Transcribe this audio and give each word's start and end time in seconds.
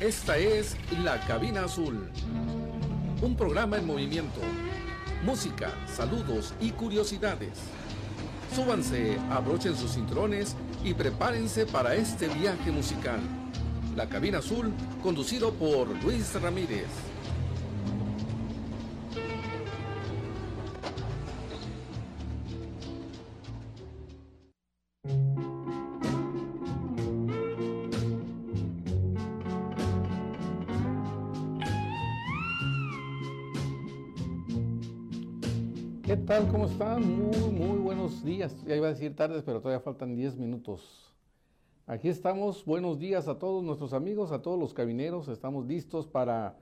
Esta 0.00 0.38
es 0.38 0.76
La 1.02 1.18
Cabina 1.26 1.64
Azul, 1.64 2.08
un 3.20 3.34
programa 3.34 3.78
en 3.78 3.84
movimiento, 3.84 4.38
música, 5.24 5.72
saludos 5.92 6.54
y 6.60 6.70
curiosidades. 6.70 7.58
Súbanse, 8.54 9.18
abrochen 9.28 9.76
sus 9.76 9.94
cinturones 9.94 10.54
y 10.84 10.94
prepárense 10.94 11.66
para 11.66 11.96
este 11.96 12.28
viaje 12.28 12.70
musical. 12.70 13.18
La 13.96 14.08
Cabina 14.08 14.38
Azul, 14.38 14.72
conducido 15.02 15.52
por 15.54 15.88
Luis 16.04 16.32
Ramírez. 16.40 17.07
Días. 38.24 38.56
Ya 38.66 38.76
iba 38.76 38.86
a 38.86 38.90
decir 38.90 39.14
tardes, 39.14 39.42
pero 39.42 39.60
todavía 39.60 39.80
faltan 39.80 40.14
10 40.14 40.36
minutos. 40.36 41.14
Aquí 41.86 42.08
estamos. 42.08 42.64
Buenos 42.64 42.98
días 42.98 43.28
a 43.28 43.38
todos 43.38 43.62
nuestros 43.62 43.92
amigos, 43.92 44.32
a 44.32 44.42
todos 44.42 44.58
los 44.58 44.74
cabineros. 44.74 45.28
Estamos 45.28 45.66
listos 45.66 46.06
para 46.06 46.56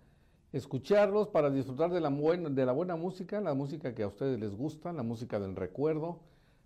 escucharlos, 0.53 1.29
para 1.29 1.51
disfrutar 1.51 1.91
de 1.91 2.01
la, 2.01 2.09
buena, 2.09 2.49
de 2.51 2.67
la 2.67 2.73
buena 2.73 2.97
música, 2.97 3.41
la 3.41 3.55
música 3.55 3.95
que 3.95 4.03
a 4.03 4.09
ustedes 4.09 4.39
les 4.39 4.55
gusta, 4.55 4.93
la 4.93 5.03
música 5.03 5.39
del 5.41 5.57
recuerdo, 5.57 6.21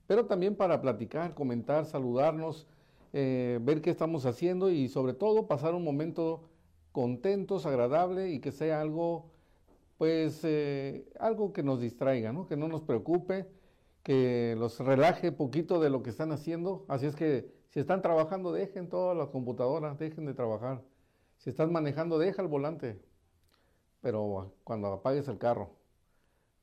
pero 0.06 0.26
también 0.26 0.54
para 0.54 0.80
platicar, 0.80 1.34
comentar, 1.34 1.86
saludarnos, 1.86 2.66
eh, 3.12 3.58
ver 3.62 3.80
qué 3.80 3.90
estamos 3.90 4.26
haciendo 4.26 4.70
y 4.70 4.88
sobre 4.88 5.14
todo 5.14 5.46
pasar 5.46 5.74
un 5.74 5.84
momento 5.84 6.42
contentos, 6.92 7.66
agradable 7.66 8.30
y 8.30 8.40
que 8.40 8.52
sea 8.52 8.80
algo 8.80 9.30
pues 9.98 10.40
eh, 10.44 11.04
algo 11.18 11.52
que 11.52 11.62
nos 11.62 11.80
distraiga, 11.80 12.32
¿no? 12.32 12.46
que 12.46 12.56
no 12.56 12.68
nos 12.68 12.80
preocupe, 12.80 13.46
que 14.02 14.56
los 14.58 14.78
relaje 14.80 15.32
poquito 15.32 15.80
de 15.80 15.90
lo 15.90 16.02
que 16.02 16.10
están 16.10 16.32
haciendo. 16.32 16.84
Así 16.88 17.06
es 17.06 17.16
que 17.16 17.52
si 17.68 17.80
están 17.80 18.02
trabajando, 18.02 18.52
dejen 18.52 18.88
toda 18.88 19.14
la 19.14 19.26
computadora, 19.26 19.94
dejen 19.94 20.26
de 20.26 20.34
trabajar. 20.34 20.82
Si 21.36 21.50
estás 21.50 21.70
manejando, 21.70 22.18
deja 22.18 22.42
el 22.42 22.48
volante, 22.48 23.00
pero 24.00 24.52
cuando 24.64 24.88
apagues 24.88 25.28
el 25.28 25.38
carro. 25.38 25.76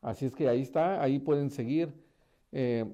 Así 0.00 0.24
es 0.24 0.34
que 0.34 0.48
ahí 0.48 0.62
está, 0.62 1.02
ahí 1.02 1.18
pueden 1.18 1.50
seguir 1.50 1.92
eh, 2.52 2.86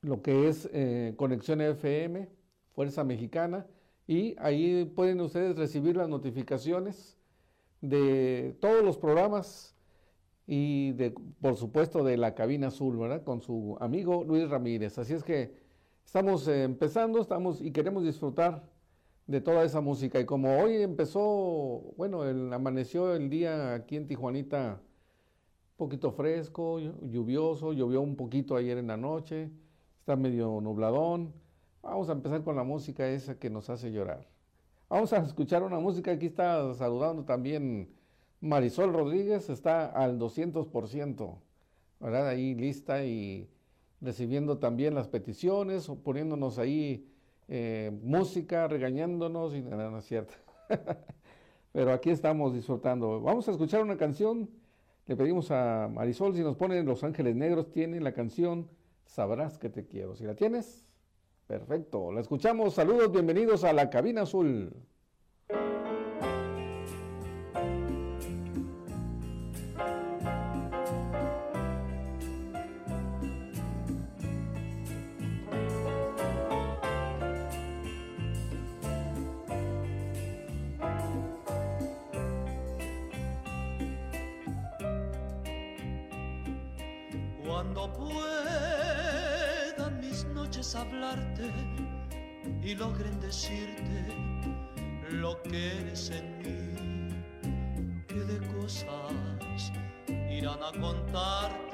lo 0.00 0.22
que 0.22 0.48
es 0.48 0.70
eh, 0.72 1.12
Conexión 1.16 1.60
FM, 1.60 2.26
Fuerza 2.72 3.04
Mexicana, 3.04 3.66
y 4.06 4.34
ahí 4.38 4.86
pueden 4.86 5.20
ustedes 5.20 5.56
recibir 5.56 5.96
las 5.96 6.08
notificaciones 6.08 7.18
de 7.82 8.56
todos 8.60 8.82
los 8.82 8.96
programas 8.96 9.73
y 10.46 10.92
por 11.40 11.56
supuesto, 11.56 12.04
de 12.04 12.16
la 12.16 12.34
cabina 12.34 12.68
azul, 12.68 12.96
¿verdad? 12.96 13.22
Con 13.24 13.40
su 13.40 13.76
amigo 13.80 14.24
Luis 14.24 14.48
Ramírez. 14.48 14.98
Así 14.98 15.14
es 15.14 15.24
que 15.24 15.54
estamos 16.04 16.46
eh, 16.48 16.64
empezando, 16.64 17.20
estamos 17.20 17.60
y 17.62 17.70
queremos 17.72 18.04
disfrutar 18.04 18.64
de 19.26 19.40
toda 19.40 19.64
esa 19.64 19.80
música. 19.80 20.20
Y 20.20 20.26
como 20.26 20.58
hoy 20.58 20.76
empezó, 20.76 21.94
bueno, 21.96 22.24
el, 22.24 22.52
amaneció 22.52 23.14
el 23.14 23.30
día 23.30 23.74
aquí 23.74 23.96
en 23.96 24.06
Tijuanita 24.06 24.80
un 25.72 25.76
poquito 25.76 26.12
fresco, 26.12 26.78
lluvioso, 26.78 27.72
llovió 27.72 28.00
un 28.00 28.16
poquito 28.16 28.54
ayer 28.56 28.78
en 28.78 28.88
la 28.88 28.96
noche, 28.96 29.50
está 29.98 30.14
medio 30.14 30.60
nubladón. 30.60 31.32
Vamos 31.82 32.08
a 32.08 32.12
empezar 32.12 32.42
con 32.44 32.56
la 32.56 32.64
música 32.64 33.08
esa 33.08 33.38
que 33.38 33.50
nos 33.50 33.70
hace 33.70 33.90
llorar. 33.90 34.26
Vamos 34.88 35.12
a 35.12 35.18
escuchar 35.18 35.62
una 35.62 35.78
música. 35.80 36.12
Aquí 36.12 36.26
está 36.26 36.72
saludando 36.74 37.24
también 37.24 37.92
Marisol 38.44 38.92
Rodríguez, 38.92 39.48
está 39.48 39.86
al 39.86 40.18
200%, 40.18 41.38
¿verdad? 41.98 42.28
Ahí 42.28 42.54
lista 42.54 43.02
y 43.04 43.48
recibiendo 44.02 44.58
también 44.58 44.94
las 44.94 45.08
peticiones, 45.08 45.90
poniéndonos 46.02 46.58
ahí 46.58 47.08
eh, 47.48 47.90
música, 48.02 48.68
regañándonos, 48.68 49.54
y 49.54 49.62
no, 49.62 49.90
no 49.90 49.98
es 49.98 50.04
cierto. 50.04 50.34
Pero 51.72 51.92
aquí 51.92 52.10
estamos 52.10 52.52
disfrutando. 52.52 53.20
Vamos 53.22 53.48
a 53.48 53.50
escuchar 53.50 53.82
una 53.82 53.96
canción. 53.96 54.50
Le 55.06 55.16
pedimos 55.16 55.50
a 55.50 55.88
Marisol 55.90 56.34
si 56.34 56.42
nos 56.42 56.56
pone 56.56 56.82
Los 56.82 57.02
Ángeles 57.02 57.34
Negros, 57.34 57.70
tiene 57.72 57.98
la 58.00 58.12
canción 58.12 58.68
Sabrás 59.06 59.58
que 59.58 59.70
te 59.70 59.86
quiero. 59.86 60.14
Si 60.16 60.24
la 60.24 60.34
tienes, 60.34 60.84
Perfecto, 61.46 62.10
la 62.10 62.22
escuchamos. 62.22 62.74
Saludos, 62.74 63.12
bienvenidos 63.12 63.64
a 63.64 63.72
la 63.74 63.90
cabina 63.90 64.22
azul. 64.22 64.72
Y 92.62 92.74
logren 92.74 93.20
decirte 93.20 94.06
lo 95.10 95.40
que 95.42 95.80
eres 95.80 96.10
en 96.10 96.38
mí, 96.38 97.14
que 98.08 98.14
de 98.14 98.38
cosas 98.54 99.12
irán 100.30 100.62
a 100.62 100.72
contarte. 100.80 101.64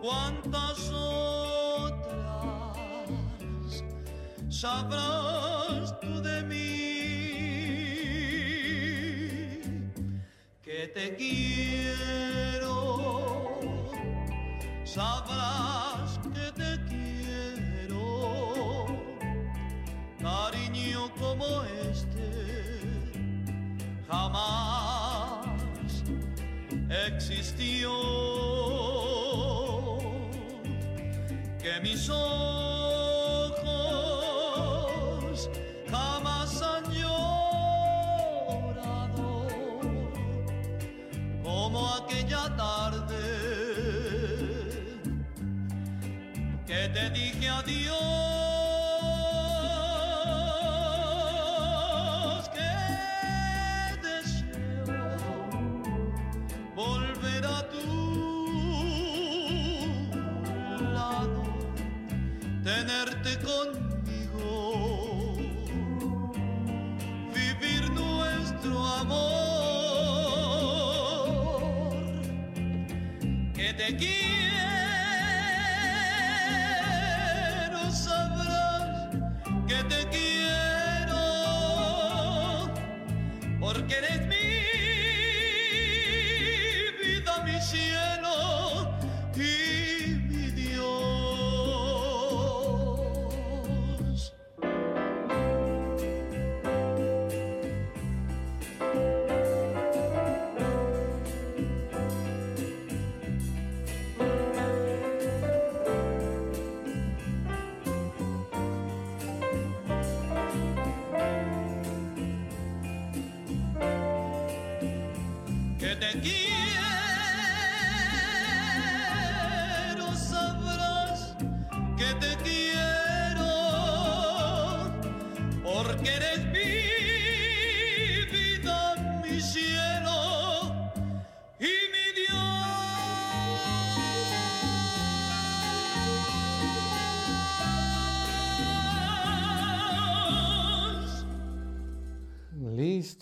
¿Cuántas 0.00 0.90
otras 0.90 2.76
sabrás 4.48 6.00
tú 6.00 6.20
de 6.22 6.42
mí? 6.44 6.82
Que 10.62 10.88
te 10.88 11.16
quiero, 11.16 12.31
sabrás 14.94 16.20
que 16.34 16.52
te 16.52 16.72
quiero, 16.84 17.98
cariño 20.20 21.10
como 21.18 21.62
este 21.90 22.28
jamás 24.06 25.46
existió. 27.06 27.90
Que 31.58 31.80
mis 31.80 32.10
ojos 32.10 32.51
quédate 63.32 63.38
conmigo, 63.38 65.36
vivir 67.32 67.90
nuestro 67.90 68.78
amor, 68.78 69.22
que 73.54 73.72
te 73.74 73.96
quiero, 73.96 74.31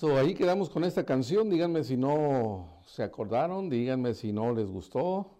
Listo, 0.02 0.16
ahí 0.16 0.32
quedamos 0.32 0.70
con 0.70 0.84
esta 0.84 1.04
canción. 1.04 1.50
Díganme 1.50 1.84
si 1.84 1.98
no 1.98 2.80
se 2.86 3.02
acordaron, 3.02 3.68
díganme 3.68 4.14
si 4.14 4.32
no 4.32 4.54
les 4.54 4.70
gustó, 4.70 5.36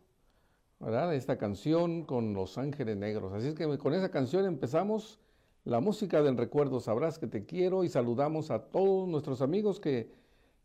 ¿verdad? 0.81 1.15
Esta 1.15 1.39
canción 1.39 2.05
con 2.05 2.35
Los 2.35 2.59
Ángeles 2.59 2.99
Negros. 2.99 3.33
Así 3.33 3.49
es 3.49 3.55
que 3.55 3.79
con 3.79 3.95
esa 3.95 4.11
canción 4.11 4.45
empezamos 4.45 5.19
la 5.65 5.81
música 5.81 6.21
del 6.21 6.37
recuerdo. 6.37 6.79
Sabrás 6.79 7.19
que 7.19 7.27
te 7.27 7.47
quiero 7.47 7.85
y 7.85 7.89
saludamos 7.89 8.51
a 8.51 8.65
todos 8.67 9.09
nuestros 9.09 9.41
amigos 9.41 9.81
que 9.81 10.13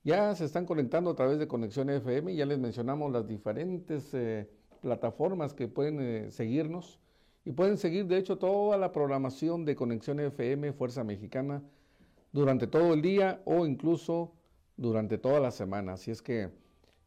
ya 0.04 0.36
se 0.36 0.44
están 0.44 0.66
conectando 0.66 1.12
a 1.12 1.16
través 1.16 1.40
de 1.40 1.48
Conexión 1.48 1.90
FM. 1.90 2.36
Ya 2.36 2.46
les 2.46 2.60
mencionamos 2.60 3.14
las 3.14 3.26
diferentes 3.26 4.14
eh, 4.14 4.50
plataformas 4.82 5.54
que 5.54 5.70
pueden 5.70 6.02
eh, 6.02 6.32
seguirnos 6.32 7.00
y 7.46 7.54
pueden 7.54 7.78
seguir, 7.78 8.08
de 8.08 8.18
hecho, 8.18 8.38
toda 8.38 8.78
la 8.78 8.92
programación 8.92 9.64
de 9.64 9.78
Conexión 9.78 10.20
FM 10.20 10.74
Fuerza 10.74 11.06
Mexicana 11.06 11.64
durante 12.36 12.68
todo 12.68 12.94
el 12.94 13.02
día 13.02 13.42
o 13.46 13.66
incluso 13.66 14.34
durante 14.76 15.18
toda 15.18 15.40
la 15.40 15.52
semana. 15.52 15.94
Así 15.94 16.12
es 16.12 16.22
que 16.22 16.50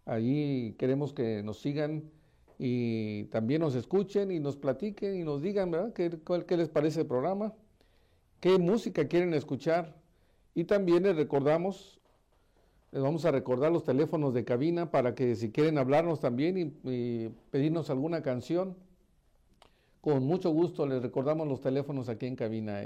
allí 0.07 0.75
queremos 0.79 1.13
que 1.13 1.43
nos 1.43 1.59
sigan 1.61 2.11
y 2.59 3.25
también 3.25 3.61
nos 3.61 3.75
escuchen 3.75 4.31
y 4.31 4.41
nos 4.41 4.57
platiquen 4.57 5.17
y 5.21 5.25
nos 5.25 5.43
digan, 5.43 5.71
¿verdad? 5.71 5.93
¿Qué, 5.93 6.11
cuál- 6.25 6.47
les 6.49 6.71
parece 6.71 7.03
el 7.03 7.07
programa? 7.07 7.53
¿Qué 8.41 8.59
música 8.59 9.07
quieren 9.07 9.35
escuchar? 9.35 10.01
Y 10.55 10.65
también 10.65 11.03
les 11.03 11.15
recordamos, 11.15 12.01
les 12.91 13.03
vamos 13.03 13.27
a 13.27 13.31
recordar 13.31 13.71
los 13.71 13.85
teléfonos 13.85 14.33
de 14.33 14.47
cabina 14.47 14.91
para 14.91 15.15
que 15.15 15.37
si 15.37 15.53
quieren 15.53 15.77
hablarnos 15.77 16.21
también 16.21 16.57
y, 16.85 16.91
y 16.91 17.29
pedirnos 17.51 17.91
alguna 17.91 18.23
canción, 18.23 18.77
con 20.01 20.25
mucho 20.25 20.51
gusto 20.51 20.87
les 20.87 21.03
recordamos 21.03 21.47
los 21.47 21.61
teléfonos 21.61 22.09
aquí 22.09 22.25
en 22.27 22.37
cabina. 22.37 22.81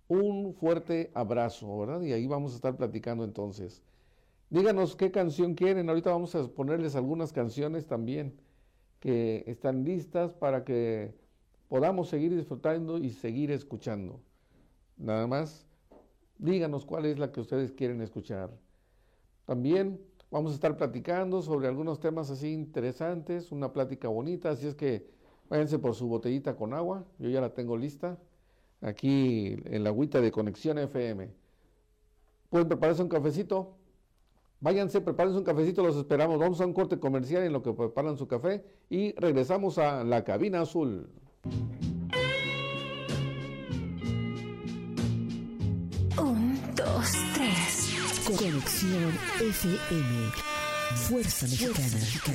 un 0.08 0.54
fuerte 0.54 1.10
abrazo, 1.14 1.78
¿verdad? 1.78 2.02
Y 2.02 2.12
ahí 2.12 2.26
vamos 2.26 2.52
a 2.52 2.56
estar 2.56 2.76
platicando 2.76 3.24
entonces. 3.24 3.82
Díganos 4.50 4.96
qué 4.96 5.10
canción 5.10 5.54
quieren. 5.54 5.88
Ahorita 5.88 6.10
vamos 6.10 6.34
a 6.34 6.46
ponerles 6.48 6.96
algunas 6.96 7.32
canciones 7.32 7.86
también 7.86 8.34
que 9.00 9.44
están 9.46 9.84
listas 9.84 10.32
para 10.32 10.64
que 10.64 11.14
podamos 11.68 12.08
seguir 12.08 12.34
disfrutando 12.34 12.98
y 12.98 13.10
seguir 13.10 13.50
escuchando. 13.50 14.20
Nada 14.96 15.26
más, 15.26 15.66
díganos 16.38 16.84
cuál 16.84 17.06
es 17.06 17.18
la 17.18 17.32
que 17.32 17.40
ustedes 17.40 17.72
quieren 17.72 18.00
escuchar. 18.00 18.50
También 19.44 20.00
vamos 20.30 20.52
a 20.52 20.54
estar 20.54 20.76
platicando 20.76 21.42
sobre 21.42 21.68
algunos 21.68 22.00
temas 22.00 22.30
así 22.30 22.52
interesantes, 22.52 23.52
una 23.52 23.72
plática 23.72 24.08
bonita, 24.08 24.50
así 24.50 24.66
es 24.66 24.74
que 24.74 25.10
váyanse 25.48 25.78
por 25.78 25.94
su 25.94 26.08
botellita 26.08 26.56
con 26.56 26.72
agua, 26.74 27.04
yo 27.18 27.28
ya 27.28 27.40
la 27.40 27.52
tengo 27.52 27.76
lista, 27.76 28.18
aquí 28.84 29.56
en 29.64 29.82
la 29.82 29.90
agüita 29.90 30.20
de 30.20 30.30
Conexión 30.30 30.78
FM. 30.78 31.30
Pueden 32.50 32.68
prepararse 32.68 33.02
un 33.02 33.08
cafecito, 33.08 33.76
váyanse, 34.60 35.00
prepárense 35.00 35.38
un 35.38 35.44
cafecito, 35.44 35.82
los 35.82 35.96
esperamos, 35.96 36.38
vamos 36.38 36.60
a 36.60 36.66
un 36.66 36.74
corte 36.74 37.00
comercial 37.00 37.42
en 37.42 37.52
lo 37.52 37.62
que 37.62 37.72
preparan 37.72 38.16
su 38.16 38.28
café 38.28 38.64
y 38.90 39.12
regresamos 39.18 39.78
a 39.78 40.04
la 40.04 40.22
cabina 40.22 40.60
azul. 40.60 41.08
Un, 46.16 46.58
dos, 46.76 47.12
tres. 47.34 47.90
Conexión 48.26 49.12
FM. 49.40 50.30
Fuerza 50.94 51.46
Mexicana. 51.46 51.98
Con 52.24 52.34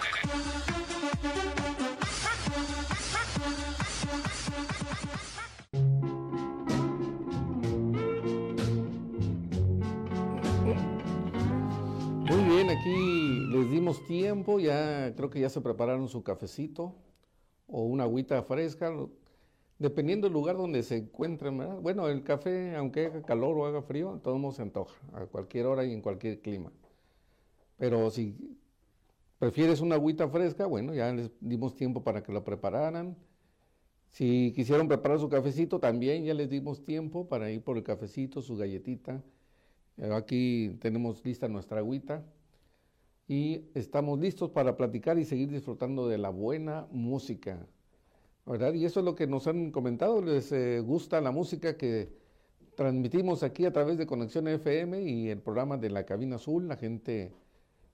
Tiempo, 14.43 14.59
ya 14.59 15.13
creo 15.15 15.29
que 15.29 15.39
ya 15.39 15.49
se 15.49 15.61
prepararon 15.61 16.07
su 16.07 16.23
cafecito 16.23 16.95
o 17.67 17.83
una 17.83 18.03
agüita 18.05 18.41
fresca, 18.41 18.91
dependiendo 19.77 20.25
del 20.25 20.33
lugar 20.33 20.57
donde 20.57 20.81
se 20.81 20.97
encuentren, 20.97 21.57
¿verdad? 21.59 21.79
Bueno, 21.79 22.07
el 22.07 22.23
café, 22.23 22.75
aunque 22.75 23.05
haga 23.05 23.21
calor 23.21 23.55
o 23.57 23.65
haga 23.65 23.83
frío, 23.83 24.19
todo 24.23 24.33
mundo 24.39 24.55
se 24.55 24.63
antoja, 24.63 24.99
a 25.13 25.25
cualquier 25.27 25.67
hora 25.67 25.85
y 25.85 25.93
en 25.93 26.01
cualquier 26.01 26.41
clima. 26.41 26.71
Pero 27.77 28.09
si 28.09 28.35
prefieres 29.37 29.79
una 29.79 29.95
agüita 29.95 30.27
fresca, 30.27 30.65
bueno, 30.65 30.93
ya 30.95 31.11
les 31.13 31.31
dimos 31.39 31.75
tiempo 31.75 32.03
para 32.03 32.23
que 32.23 32.31
lo 32.31 32.43
prepararan. 32.43 33.15
Si 34.09 34.53
quisieron 34.55 34.87
preparar 34.87 35.19
su 35.19 35.29
cafecito, 35.29 35.79
también 35.79 36.23
ya 36.25 36.33
les 36.33 36.49
dimos 36.49 36.83
tiempo 36.83 37.27
para 37.27 37.51
ir 37.51 37.61
por 37.61 37.77
el 37.77 37.83
cafecito, 37.83 38.41
su 38.41 38.57
galletita. 38.57 39.21
Eh, 39.97 40.11
Aquí 40.11 40.77
tenemos 40.81 41.23
lista 41.23 41.47
nuestra 41.47 41.79
agüita 41.79 42.23
y 43.31 43.71
estamos 43.75 44.19
listos 44.19 44.49
para 44.49 44.75
platicar 44.75 45.17
y 45.17 45.23
seguir 45.23 45.49
disfrutando 45.49 46.09
de 46.09 46.17
la 46.17 46.27
buena 46.27 46.87
música. 46.91 47.65
¿Verdad? 48.45 48.73
Y 48.73 48.83
eso 48.83 48.99
es 48.99 49.05
lo 49.05 49.15
que 49.15 49.25
nos 49.25 49.47
han 49.47 49.71
comentado, 49.71 50.21
les 50.21 50.51
eh, 50.51 50.81
gusta 50.81 51.21
la 51.21 51.31
música 51.31 51.77
que 51.77 52.11
transmitimos 52.75 53.43
aquí 53.43 53.63
a 53.63 53.71
través 53.71 53.97
de 53.97 54.05
Conexión 54.05 54.49
FM 54.49 55.03
y 55.03 55.29
el 55.29 55.39
programa 55.39 55.77
de 55.77 55.89
la 55.91 56.05
Cabina 56.05 56.35
Azul. 56.35 56.67
La 56.67 56.75
gente 56.75 57.31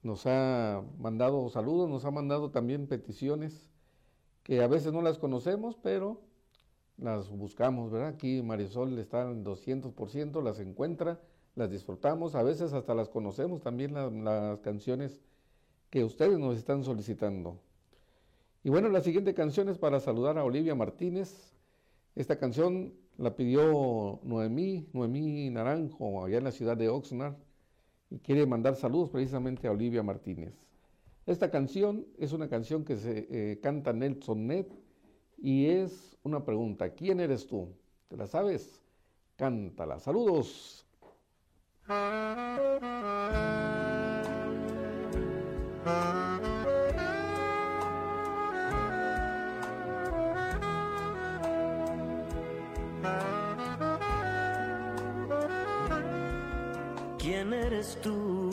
nos 0.01 0.25
ha 0.25 0.83
mandado 0.97 1.47
saludos, 1.49 1.87
nos 1.87 2.03
ha 2.05 2.09
mandado 2.09 2.49
también 2.49 2.87
peticiones 2.87 3.69
que 4.41 4.63
a 4.63 4.67
veces 4.67 4.91
no 4.91 5.03
las 5.03 5.19
conocemos, 5.19 5.77
pero 5.83 6.19
las 6.97 7.29
buscamos, 7.29 7.91
¿verdad? 7.91 8.07
Aquí 8.09 8.41
Marisol 8.41 8.97
está 8.97 9.29
en 9.29 9.43
200%, 9.43 10.41
las 10.41 10.59
encuentra, 10.59 11.21
las 11.53 11.69
disfrutamos, 11.69 12.33
a 12.33 12.41
veces 12.41 12.73
hasta 12.73 12.95
las 12.95 13.09
conocemos 13.09 13.61
también 13.61 13.93
la- 13.93 14.09
las 14.09 14.59
canciones 14.61 15.21
que 15.89 16.03
ustedes 16.03 16.37
nos 16.37 16.57
están 16.57 16.83
solicitando. 16.83 17.59
Y 18.63 18.69
bueno, 18.69 18.89
la 18.89 19.01
siguiente 19.01 19.33
canción 19.33 19.69
es 19.69 19.77
para 19.77 19.99
saludar 19.99 20.37
a 20.37 20.43
Olivia 20.43 20.75
Martínez. 20.75 21.53
Esta 22.15 22.37
canción 22.37 22.93
la 23.17 23.35
pidió 23.35 24.19
Noemí, 24.23 24.89
Noemí 24.93 25.49
Naranjo, 25.49 26.25
allá 26.25 26.37
en 26.37 26.43
la 26.43 26.51
ciudad 26.51 26.77
de 26.77 26.89
Oxnard, 26.89 27.35
y 28.09 28.19
quiere 28.19 28.45
mandar 28.45 28.75
saludos 28.75 29.09
precisamente 29.09 29.67
a 29.67 29.71
Olivia 29.71 30.03
Martínez. 30.03 30.53
Esta 31.25 31.51
canción 31.51 32.05
es 32.17 32.31
una 32.31 32.47
canción 32.47 32.85
que 32.85 32.95
se 32.95 33.27
eh, 33.29 33.59
canta 33.59 33.91
Nelson 33.91 34.47
Ned 34.47 34.65
y 35.37 35.65
es 35.67 36.17
una 36.23 36.43
pregunta, 36.43 36.89
¿quién 36.89 37.19
eres 37.19 37.47
tú? 37.47 37.69
¿Te 38.07 38.15
la 38.17 38.27
sabes? 38.27 38.81
Cántala. 39.35 39.99
Saludos. 39.99 40.85
¿Quién 57.17 57.53
eres 57.53 57.97
tú? 58.01 58.49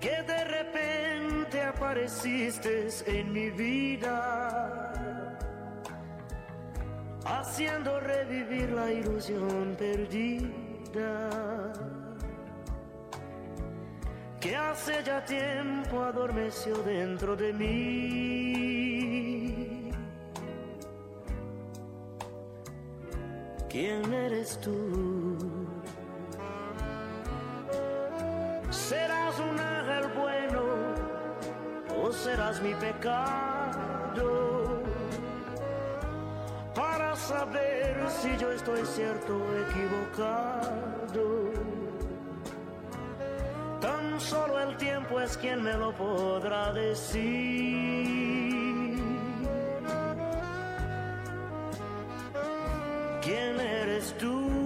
Que 0.00 0.22
de 0.22 0.44
repente 0.44 1.62
apareciste 1.62 2.88
en 3.06 3.32
mi 3.32 3.50
vida, 3.50 4.92
haciendo 7.24 8.00
revivir 8.00 8.70
la 8.70 8.90
ilusión 8.92 9.74
perdida. 9.78 11.30
Que 14.44 14.54
hace 14.54 15.02
ya 15.02 15.24
tiempo 15.24 16.02
adormeció 16.02 16.76
dentro 16.82 17.34
de 17.34 17.50
mí. 17.54 17.70
¿Quién 23.70 24.12
eres 24.12 24.60
tú? 24.60 25.38
¿Serás 28.68 29.40
un 29.40 29.58
ángel 29.58 30.08
bueno 30.12 30.62
o 32.02 32.12
serás 32.12 32.60
mi 32.60 32.74
pecado? 32.74 34.28
Para 36.74 37.16
saber 37.16 37.96
si 38.10 38.36
yo 38.36 38.52
estoy 38.52 38.84
cierto 38.84 39.38
o 39.38 39.56
equivocado. 39.70 41.53
Solo 44.28 44.58
el 44.58 44.74
tiempo 44.78 45.20
es 45.20 45.36
quien 45.36 45.62
me 45.62 45.74
lo 45.74 45.92
podrá 45.92 46.72
decir. 46.72 47.22
¿Quién 53.22 53.60
eres 53.60 54.14
tú? 54.18 54.63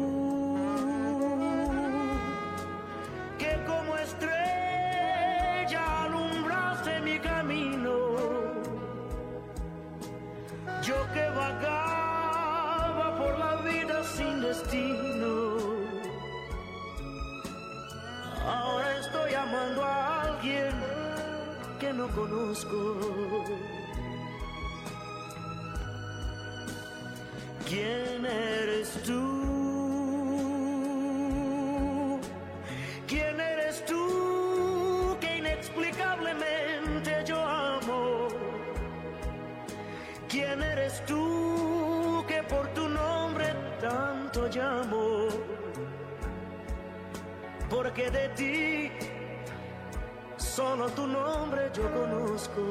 Tu 50.95 51.07
nombre 51.07 51.71
yo 51.75 51.83
conozco. 51.92 52.62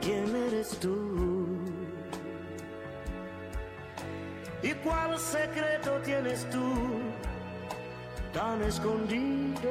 ¿Quién 0.00 0.34
eres 0.34 0.70
tú? 0.80 1.58
¿Y 4.62 4.72
cuál 4.84 5.18
secreto 5.18 5.90
tienes 6.04 6.48
tú 6.50 6.74
tan 8.32 8.62
escondido? 8.62 9.70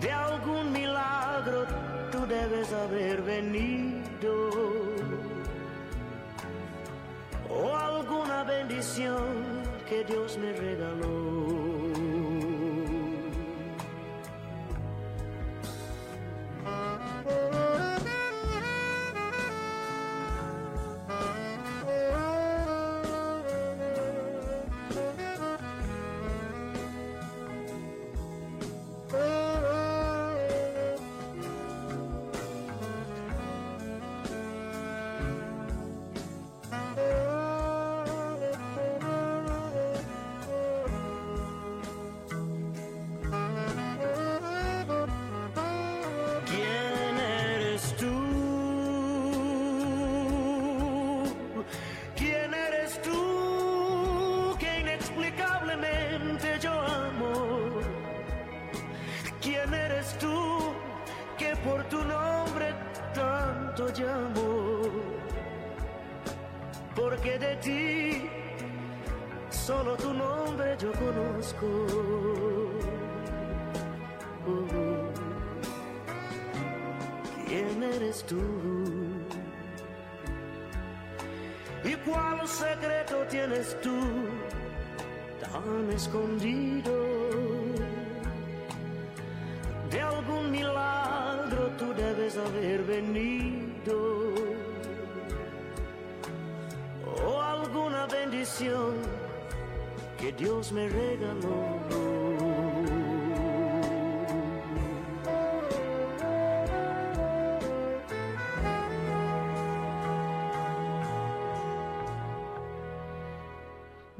De 0.00 0.12
algún 0.12 0.72
milagro 0.72 1.64
tú 2.12 2.26
debes 2.26 2.72
haber 2.72 3.22
venido. 3.22 4.50
O 7.48 7.74
alguna 7.74 8.44
bendición 8.44 9.55
que 9.88 10.02
Dios 10.04 10.36
me 10.38 10.52
regaló. 10.52 11.35
Dios 100.38 100.70
me 100.70 100.86
regaló. 100.88 101.96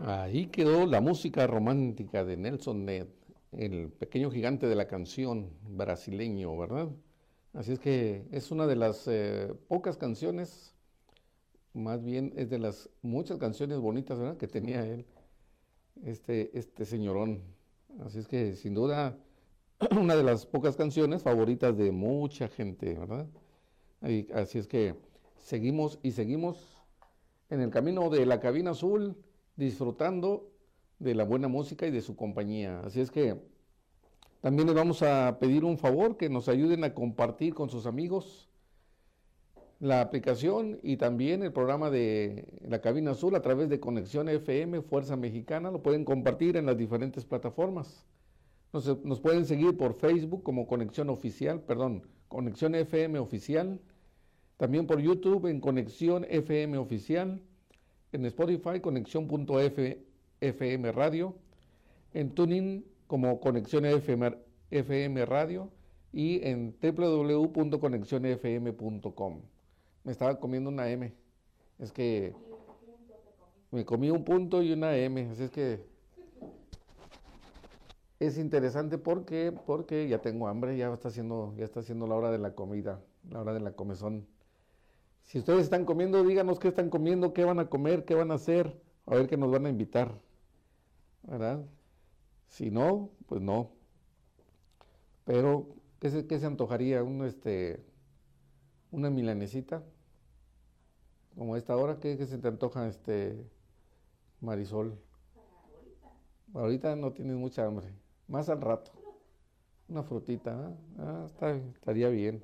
Ahí 0.06 0.46
quedó 0.46 0.86
la 0.86 1.00
música 1.00 1.46
romántica 1.46 2.24
de 2.24 2.36
Nelson 2.36 2.84
Ned, 2.86 3.08
el 3.52 3.90
pequeño 3.90 4.30
gigante 4.30 4.66
de 4.66 4.74
la 4.74 4.86
canción 4.86 5.50
brasileño, 5.68 6.56
¿verdad? 6.56 6.88
Así 7.52 7.72
es 7.72 7.78
que 7.78 8.26
es 8.30 8.50
una 8.50 8.66
de 8.66 8.76
las 8.76 9.06
eh, 9.06 9.52
pocas 9.68 9.96
canciones, 9.96 10.74
más 11.74 12.02
bien 12.02 12.32
es 12.36 12.48
de 12.48 12.58
las 12.58 12.88
muchas 13.02 13.38
canciones 13.38 13.78
bonitas, 13.80 14.18
¿verdad? 14.18 14.36
Que 14.36 14.46
tenía 14.46 14.86
él, 14.86 15.04
este, 16.04 16.56
este 16.58 16.84
señorón. 16.84 17.42
Así 18.04 18.18
es 18.18 18.28
que 18.28 18.54
sin 18.56 18.74
duda 18.74 19.16
una 19.98 20.16
de 20.16 20.22
las 20.22 20.46
pocas 20.46 20.76
canciones 20.76 21.22
favoritas 21.22 21.76
de 21.76 21.92
mucha 21.92 22.48
gente, 22.48 22.94
¿verdad? 22.94 23.26
así 24.34 24.58
es 24.58 24.68
que 24.68 24.94
seguimos 25.38 25.98
y 26.02 26.12
seguimos 26.12 26.82
en 27.50 27.60
el 27.60 27.70
camino 27.70 28.08
de 28.10 28.24
la 28.26 28.40
cabina 28.40 28.70
azul 28.72 29.16
disfrutando 29.56 30.50
de 30.98 31.14
la 31.14 31.24
buena 31.24 31.48
música 31.48 31.86
y 31.86 31.90
de 31.90 32.02
su 32.02 32.16
compañía. 32.16 32.80
Así 32.80 33.00
es 33.00 33.10
que 33.10 33.40
también 34.40 34.66
les 34.66 34.76
vamos 34.76 35.02
a 35.02 35.38
pedir 35.40 35.64
un 35.64 35.78
favor, 35.78 36.16
que 36.16 36.28
nos 36.28 36.48
ayuden 36.48 36.84
a 36.84 36.94
compartir 36.94 37.54
con 37.54 37.68
sus 37.68 37.86
amigos 37.86 38.48
la 39.78 40.00
aplicación 40.00 40.78
y 40.82 40.96
también 40.96 41.42
el 41.42 41.52
programa 41.52 41.90
de 41.90 42.46
la 42.66 42.80
cabina 42.80 43.10
azul 43.10 43.34
a 43.34 43.42
través 43.42 43.68
de 43.68 43.80
Conexión 43.80 44.28
FM 44.28 44.82
Fuerza 44.82 45.16
Mexicana. 45.16 45.70
Lo 45.70 45.82
pueden 45.82 46.04
compartir 46.04 46.56
en 46.56 46.66
las 46.66 46.78
diferentes 46.78 47.24
plataformas. 47.24 48.04
Nos, 48.72 49.20
pueden 49.20 49.46
seguir 49.46 49.76
por 49.76 49.94
Facebook 49.94 50.42
como 50.42 50.66
Conexión 50.66 51.08
Oficial, 51.10 51.60
perdón, 51.60 52.02
Conexión 52.28 52.74
FM 52.74 53.18
Oficial. 53.18 53.80
También 54.56 54.86
por 54.86 55.00
YouTube 55.00 55.46
en 55.46 55.60
Conexión 55.60 56.26
FM 56.28 56.78
Oficial 56.78 57.42
en 58.12 58.24
Spotify 58.26 58.80
conexión.fm 58.80 60.92
radio, 60.92 61.34
en 62.14 62.30
Tuning 62.30 62.84
como 63.06 63.40
Conexión 63.40 63.84
FM, 63.84 64.36
FM 64.70 65.26
Radio 65.26 65.70
y 66.12 66.40
en 66.46 66.74
www.conexionfm.com. 66.80 69.42
Me 70.06 70.12
estaba 70.12 70.38
comiendo 70.38 70.70
una 70.70 70.88
M. 70.88 71.12
Es 71.80 71.90
que 71.90 72.32
me 73.72 73.84
comí 73.84 74.08
un 74.08 74.24
punto 74.24 74.62
y 74.62 74.72
una 74.72 74.96
M, 74.96 75.28
así 75.30 75.42
es 75.42 75.50
que 75.50 75.84
es 78.20 78.38
interesante 78.38 78.98
porque 78.98 79.52
porque 79.66 80.06
ya 80.06 80.22
tengo 80.22 80.46
hambre, 80.46 80.76
ya 80.76 80.92
está 80.94 81.08
haciendo 81.08 81.54
ya 81.56 81.64
está 81.64 81.80
haciendo 81.80 82.06
la 82.06 82.14
hora 82.14 82.30
de 82.30 82.38
la 82.38 82.54
comida, 82.54 83.02
la 83.28 83.40
hora 83.40 83.52
de 83.52 83.58
la 83.58 83.72
comezón. 83.72 84.28
Si 85.24 85.40
ustedes 85.40 85.64
están 85.64 85.84
comiendo, 85.84 86.22
díganos 86.22 86.60
qué 86.60 86.68
están 86.68 86.88
comiendo, 86.88 87.34
qué 87.34 87.44
van 87.44 87.58
a 87.58 87.68
comer, 87.68 88.04
qué 88.04 88.14
van 88.14 88.30
a 88.30 88.34
hacer, 88.34 88.80
a 89.06 89.16
ver 89.16 89.26
qué 89.26 89.36
nos 89.36 89.50
van 89.50 89.66
a 89.66 89.70
invitar. 89.70 90.20
¿Verdad? 91.24 91.66
Si 92.46 92.70
no, 92.70 93.10
pues 93.26 93.42
no. 93.42 93.72
Pero, 95.24 95.66
¿qué 95.98 96.10
se, 96.10 96.28
qué 96.28 96.38
se 96.38 96.46
antojaría? 96.46 97.02
Un, 97.02 97.24
este, 97.24 97.84
una 98.92 99.10
milanesita, 99.10 99.82
como 101.36 101.54
a 101.54 101.58
esta 101.58 101.76
hora, 101.76 101.98
¿qué, 102.00 102.16
se 102.26 102.38
te 102.38 102.48
antoja, 102.48 102.88
este, 102.88 103.44
Marisol? 104.40 104.98
Ahorita. 106.54 106.58
Ahorita 106.58 106.96
no 106.96 107.12
tienes 107.12 107.36
mucha 107.36 107.66
hambre, 107.66 107.92
más 108.26 108.48
al 108.48 108.60
rato. 108.60 108.92
Una 109.88 110.02
frutita, 110.02 110.70
¿eh? 110.70 110.74
ah, 110.98 111.26
estaría 111.74 112.08
bien. 112.08 112.42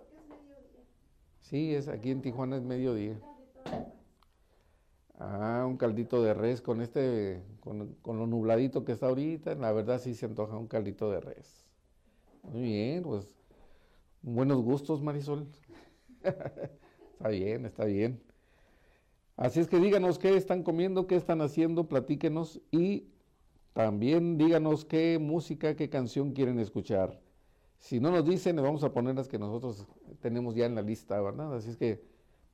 Sí, 1.40 1.74
es 1.74 1.88
aquí 1.88 2.10
en 2.10 2.22
Tijuana 2.22 2.56
es 2.56 2.62
mediodía. 2.62 3.18
Ah, 5.18 5.64
un 5.66 5.76
caldito 5.76 6.22
de 6.22 6.34
res 6.34 6.60
con 6.60 6.82
este, 6.82 7.42
con, 7.60 7.96
lo 8.04 8.26
nubladito 8.26 8.84
que 8.84 8.92
está 8.92 9.06
ahorita, 9.06 9.54
la 9.54 9.72
verdad 9.72 10.00
sí 10.00 10.14
se 10.14 10.26
antoja 10.26 10.56
un 10.56 10.68
caldito 10.68 11.10
de 11.10 11.20
res. 11.20 11.64
Muy 12.42 12.62
bien, 12.62 13.02
pues 13.02 13.26
buenos 14.20 14.62
gustos, 14.62 15.02
Marisol. 15.02 15.48
está 16.22 17.28
bien, 17.28 17.66
está 17.66 17.84
bien. 17.84 18.31
Así 19.36 19.60
es 19.60 19.68
que 19.68 19.80
díganos 19.80 20.18
qué 20.18 20.36
están 20.36 20.62
comiendo, 20.62 21.06
qué 21.06 21.16
están 21.16 21.40
haciendo, 21.40 21.88
platíquenos 21.88 22.60
y 22.70 23.08
también 23.72 24.36
díganos 24.36 24.84
qué 24.84 25.18
música, 25.18 25.74
qué 25.74 25.88
canción 25.88 26.32
quieren 26.32 26.58
escuchar. 26.58 27.18
Si 27.78 27.98
no 27.98 28.10
nos 28.10 28.24
dicen, 28.24 28.56
le 28.56 28.62
vamos 28.62 28.84
a 28.84 28.92
poner 28.92 29.16
las 29.16 29.28
que 29.28 29.38
nosotros 29.38 29.86
tenemos 30.20 30.54
ya 30.54 30.66
en 30.66 30.74
la 30.74 30.82
lista, 30.82 31.20
¿verdad? 31.20 31.54
Así 31.54 31.70
es 31.70 31.76
que 31.76 32.04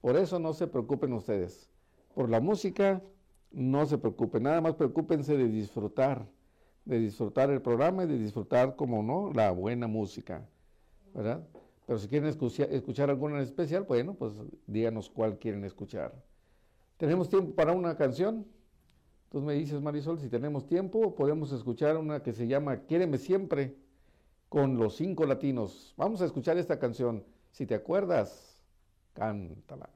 por 0.00 0.16
eso 0.16 0.38
no 0.38 0.52
se 0.54 0.66
preocupen 0.66 1.12
ustedes. 1.12 1.68
Por 2.14 2.30
la 2.30 2.40
música, 2.40 3.02
no 3.50 3.84
se 3.84 3.98
preocupen. 3.98 4.44
Nada 4.44 4.60
más 4.60 4.74
preocúpense 4.74 5.36
de 5.36 5.48
disfrutar, 5.48 6.26
de 6.84 6.98
disfrutar 7.00 7.50
el 7.50 7.60
programa 7.60 8.04
y 8.04 8.06
de 8.06 8.18
disfrutar, 8.18 8.76
como 8.76 9.02
no, 9.02 9.32
la 9.32 9.50
buena 9.50 9.86
música, 9.88 10.48
¿verdad? 11.12 11.46
Pero 11.86 11.98
si 11.98 12.08
quieren 12.08 12.28
escuchar, 12.28 12.72
escuchar 12.72 13.10
alguna 13.10 13.36
en 13.36 13.42
especial, 13.42 13.82
bueno, 13.82 14.14
pues 14.14 14.32
díganos 14.66 15.10
cuál 15.10 15.38
quieren 15.38 15.64
escuchar. 15.64 16.14
¿Tenemos 16.98 17.28
tiempo 17.28 17.54
para 17.54 17.72
una 17.72 17.96
canción? 17.96 18.44
Entonces 19.26 19.46
me 19.46 19.54
dices, 19.54 19.80
Marisol, 19.80 20.18
si 20.18 20.28
tenemos 20.28 20.66
tiempo, 20.66 21.14
podemos 21.14 21.52
escuchar 21.52 21.96
una 21.96 22.22
que 22.22 22.32
se 22.32 22.48
llama 22.48 22.80
Quiéreme 22.80 23.18
siempre 23.18 23.76
con 24.48 24.76
los 24.78 24.96
cinco 24.96 25.24
latinos. 25.24 25.94
Vamos 25.96 26.20
a 26.22 26.24
escuchar 26.24 26.58
esta 26.58 26.78
canción. 26.78 27.24
Si 27.52 27.66
te 27.66 27.76
acuerdas, 27.76 28.60
cántala. 29.12 29.88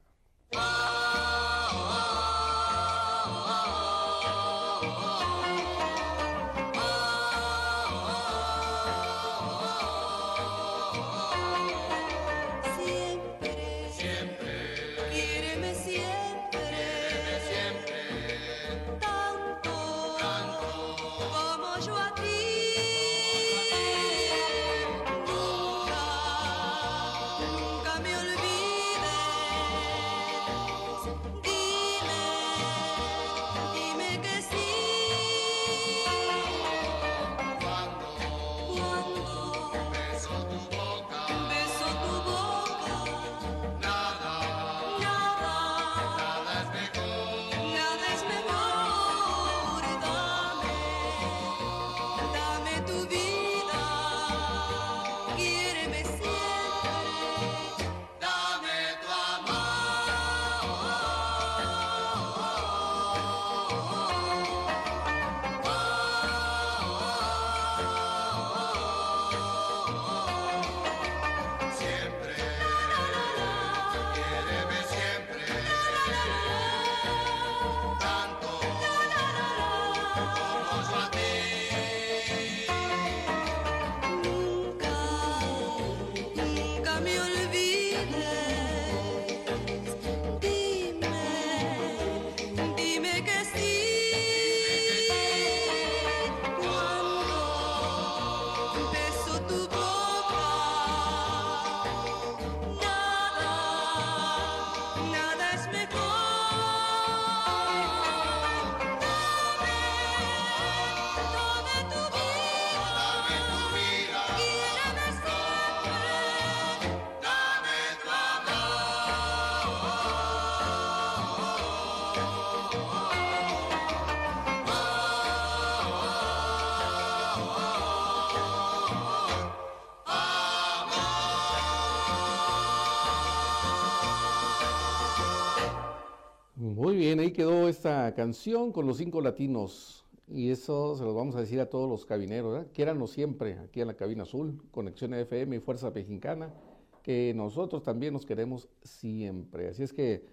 Esta 137.83 138.13
canción 138.15 138.71
con 138.71 138.87
los 138.87 138.95
cinco 138.95 139.19
latinos. 139.19 140.05
Y 140.29 140.51
eso 140.51 140.95
se 140.95 141.03
los 141.03 141.13
vamos 141.13 141.35
a 141.35 141.41
decir 141.41 141.59
a 141.59 141.65
todos 141.69 141.89
los 141.89 142.05
cabineros, 142.05 142.53
¿verdad? 142.53 143.07
Siempre 143.07 143.59
aquí 143.59 143.81
en 143.81 143.87
la 143.87 143.95
cabina 143.95 144.23
azul, 144.23 144.63
Conexión 144.71 145.13
FM 145.13 145.57
y 145.57 145.59
Fuerza 145.59 145.91
Mexicana, 145.91 146.53
que 147.01 147.33
nosotros 147.35 147.83
también 147.83 148.13
nos 148.13 148.25
queremos 148.25 148.69
siempre. 148.83 149.67
Así 149.67 149.83
es 149.83 149.91
que 149.91 150.25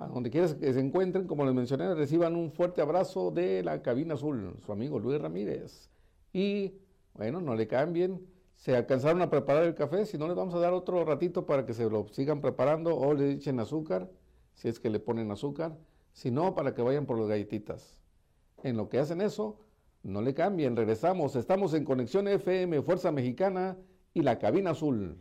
a 0.00 0.08
donde 0.08 0.30
quieras 0.30 0.54
que 0.54 0.72
se 0.72 0.80
encuentren, 0.80 1.28
como 1.28 1.44
les 1.44 1.54
mencioné, 1.54 1.94
reciban 1.94 2.34
un 2.34 2.50
fuerte 2.50 2.82
abrazo 2.82 3.30
de 3.30 3.62
la 3.62 3.82
cabina 3.82 4.14
azul, 4.14 4.56
su 4.66 4.72
amigo 4.72 4.98
Luis 4.98 5.20
Ramírez. 5.20 5.88
Y 6.32 6.72
bueno, 7.14 7.40
no 7.40 7.54
le 7.54 7.68
cambien. 7.68 8.20
Se 8.56 8.74
alcanzaron 8.74 9.22
a 9.22 9.30
preparar 9.30 9.62
el 9.62 9.76
café, 9.76 10.06
si 10.06 10.18
no 10.18 10.26
les 10.26 10.34
vamos 10.34 10.56
a 10.56 10.58
dar 10.58 10.72
otro 10.72 11.04
ratito 11.04 11.46
para 11.46 11.64
que 11.64 11.72
se 11.72 11.88
lo 11.88 12.08
sigan 12.08 12.40
preparando 12.40 12.96
o 12.96 13.14
le 13.14 13.30
echen 13.30 13.60
azúcar, 13.60 14.10
si 14.54 14.66
es 14.66 14.80
que 14.80 14.90
le 14.90 14.98
ponen 14.98 15.30
azúcar, 15.30 15.78
si 16.12 16.30
no, 16.30 16.54
para 16.54 16.74
que 16.74 16.82
vayan 16.82 17.06
por 17.06 17.18
las 17.18 17.28
galletitas. 17.28 17.96
En 18.62 18.76
lo 18.76 18.88
que 18.88 18.98
hacen 18.98 19.20
eso, 19.20 19.58
no 20.02 20.22
le 20.22 20.34
cambien, 20.34 20.76
regresamos, 20.76 21.36
estamos 21.36 21.74
en 21.74 21.84
Conexión 21.84 22.28
FM, 22.28 22.82
Fuerza 22.82 23.12
Mexicana 23.12 23.76
y 24.14 24.22
la 24.22 24.38
cabina 24.38 24.70
azul. 24.70 25.18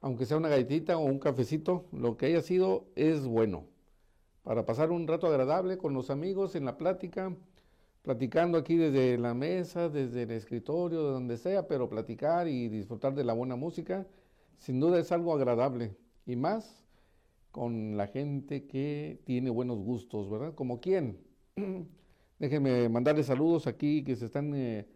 Aunque 0.00 0.26
sea 0.26 0.38
una 0.38 0.48
galletita 0.48 0.98
o 0.98 1.04
un 1.04 1.20
cafecito, 1.20 1.84
lo 1.92 2.16
que 2.16 2.26
haya 2.26 2.42
sido 2.42 2.86
es 2.96 3.28
bueno. 3.28 3.64
Para 4.42 4.66
pasar 4.66 4.90
un 4.90 5.06
rato 5.06 5.28
agradable 5.28 5.78
con 5.78 5.94
los 5.94 6.10
amigos 6.10 6.56
en 6.56 6.64
la 6.64 6.78
plática, 6.78 7.32
platicando 8.08 8.56
aquí 8.56 8.78
desde 8.78 9.18
la 9.18 9.34
mesa, 9.34 9.90
desde 9.90 10.22
el 10.22 10.30
escritorio, 10.30 11.04
de 11.04 11.10
donde 11.10 11.36
sea, 11.36 11.68
pero 11.68 11.90
platicar 11.90 12.48
y 12.48 12.70
disfrutar 12.70 13.14
de 13.14 13.22
la 13.22 13.34
buena 13.34 13.54
música, 13.54 14.06
sin 14.56 14.80
duda 14.80 14.98
es 14.98 15.12
algo 15.12 15.34
agradable. 15.34 15.94
Y 16.24 16.34
más 16.34 16.82
con 17.50 17.98
la 17.98 18.06
gente 18.06 18.66
que 18.66 19.20
tiene 19.26 19.50
buenos 19.50 19.80
gustos, 19.80 20.30
¿verdad? 20.30 20.54
Como 20.54 20.80
quién. 20.80 21.18
Déjenme 22.38 22.88
mandarles 22.88 23.26
saludos 23.26 23.66
aquí 23.66 24.02
que 24.02 24.16
se 24.16 24.24
están 24.24 24.54
eh, 24.54 24.88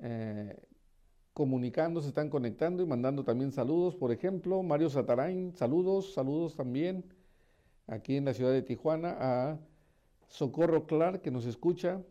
eh, 0.00 0.54
comunicando, 1.32 2.02
se 2.02 2.08
están 2.08 2.28
conectando 2.28 2.82
y 2.82 2.86
mandando 2.86 3.24
también 3.24 3.50
saludos. 3.50 3.96
Por 3.96 4.12
ejemplo, 4.12 4.62
Mario 4.62 4.90
Satarain, 4.90 5.54
saludos, 5.54 6.12
saludos 6.12 6.54
también 6.54 7.02
aquí 7.86 8.16
en 8.16 8.26
la 8.26 8.34
ciudad 8.34 8.52
de 8.52 8.60
Tijuana 8.60 9.16
a 9.18 9.58
Socorro 10.26 10.84
Clark 10.86 11.22
que 11.22 11.30
nos 11.30 11.46
escucha. 11.46 12.02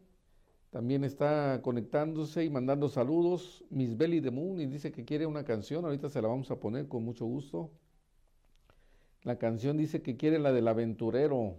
También 0.69 1.03
está 1.03 1.61
conectándose 1.61 2.43
y 2.43 2.49
mandando 2.49 2.89
saludos. 2.89 3.63
Miss 3.69 3.95
Belly 3.95 4.19
de 4.19 4.31
Moon 4.31 4.59
y 4.59 4.65
dice 4.65 4.91
que 4.91 5.05
quiere 5.05 5.25
una 5.25 5.43
canción. 5.43 5.85
Ahorita 5.85 6.09
se 6.09 6.21
la 6.21 6.27
vamos 6.27 6.51
a 6.51 6.59
poner 6.59 6.87
con 6.87 7.03
mucho 7.03 7.25
gusto. 7.25 7.71
La 9.23 9.37
canción 9.37 9.77
dice 9.77 10.01
que 10.01 10.17
quiere 10.17 10.39
la 10.39 10.51
del 10.51 10.67
aventurero 10.67 11.55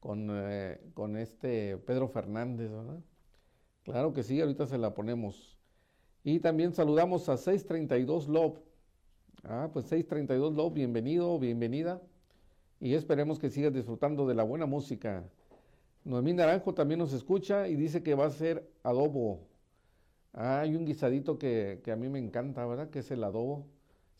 con, 0.00 0.28
eh, 0.30 0.80
con 0.94 1.16
este 1.16 1.78
Pedro 1.78 2.08
Fernández, 2.08 2.70
¿verdad? 2.70 3.00
Claro 3.84 4.12
que 4.12 4.22
sí, 4.22 4.40
ahorita 4.40 4.66
se 4.66 4.78
la 4.78 4.94
ponemos. 4.94 5.56
Y 6.24 6.40
también 6.40 6.72
saludamos 6.72 7.28
a 7.28 7.36
632 7.36 8.28
Love. 8.28 8.58
Ah, 9.44 9.70
pues 9.72 9.86
632 9.86 10.54
Love, 10.54 10.74
bienvenido, 10.74 11.38
bienvenida. 11.38 12.02
Y 12.80 12.94
esperemos 12.94 13.38
que 13.38 13.48
sigas 13.48 13.72
disfrutando 13.72 14.26
de 14.26 14.34
la 14.34 14.42
buena 14.42 14.66
música. 14.66 15.24
Noemí 16.06 16.32
Naranjo 16.32 16.72
también 16.72 17.00
nos 17.00 17.12
escucha 17.12 17.66
y 17.66 17.74
dice 17.74 18.04
que 18.04 18.14
va 18.14 18.26
a 18.26 18.30
ser 18.30 18.70
adobo. 18.84 19.40
Ah, 20.32 20.60
hay 20.60 20.76
un 20.76 20.84
guisadito 20.84 21.36
que, 21.36 21.80
que, 21.82 21.90
a 21.90 21.96
mí 21.96 22.08
me 22.08 22.20
encanta, 22.20 22.64
¿verdad? 22.64 22.90
Que 22.90 23.00
es 23.00 23.10
el 23.10 23.24
adobo. 23.24 23.66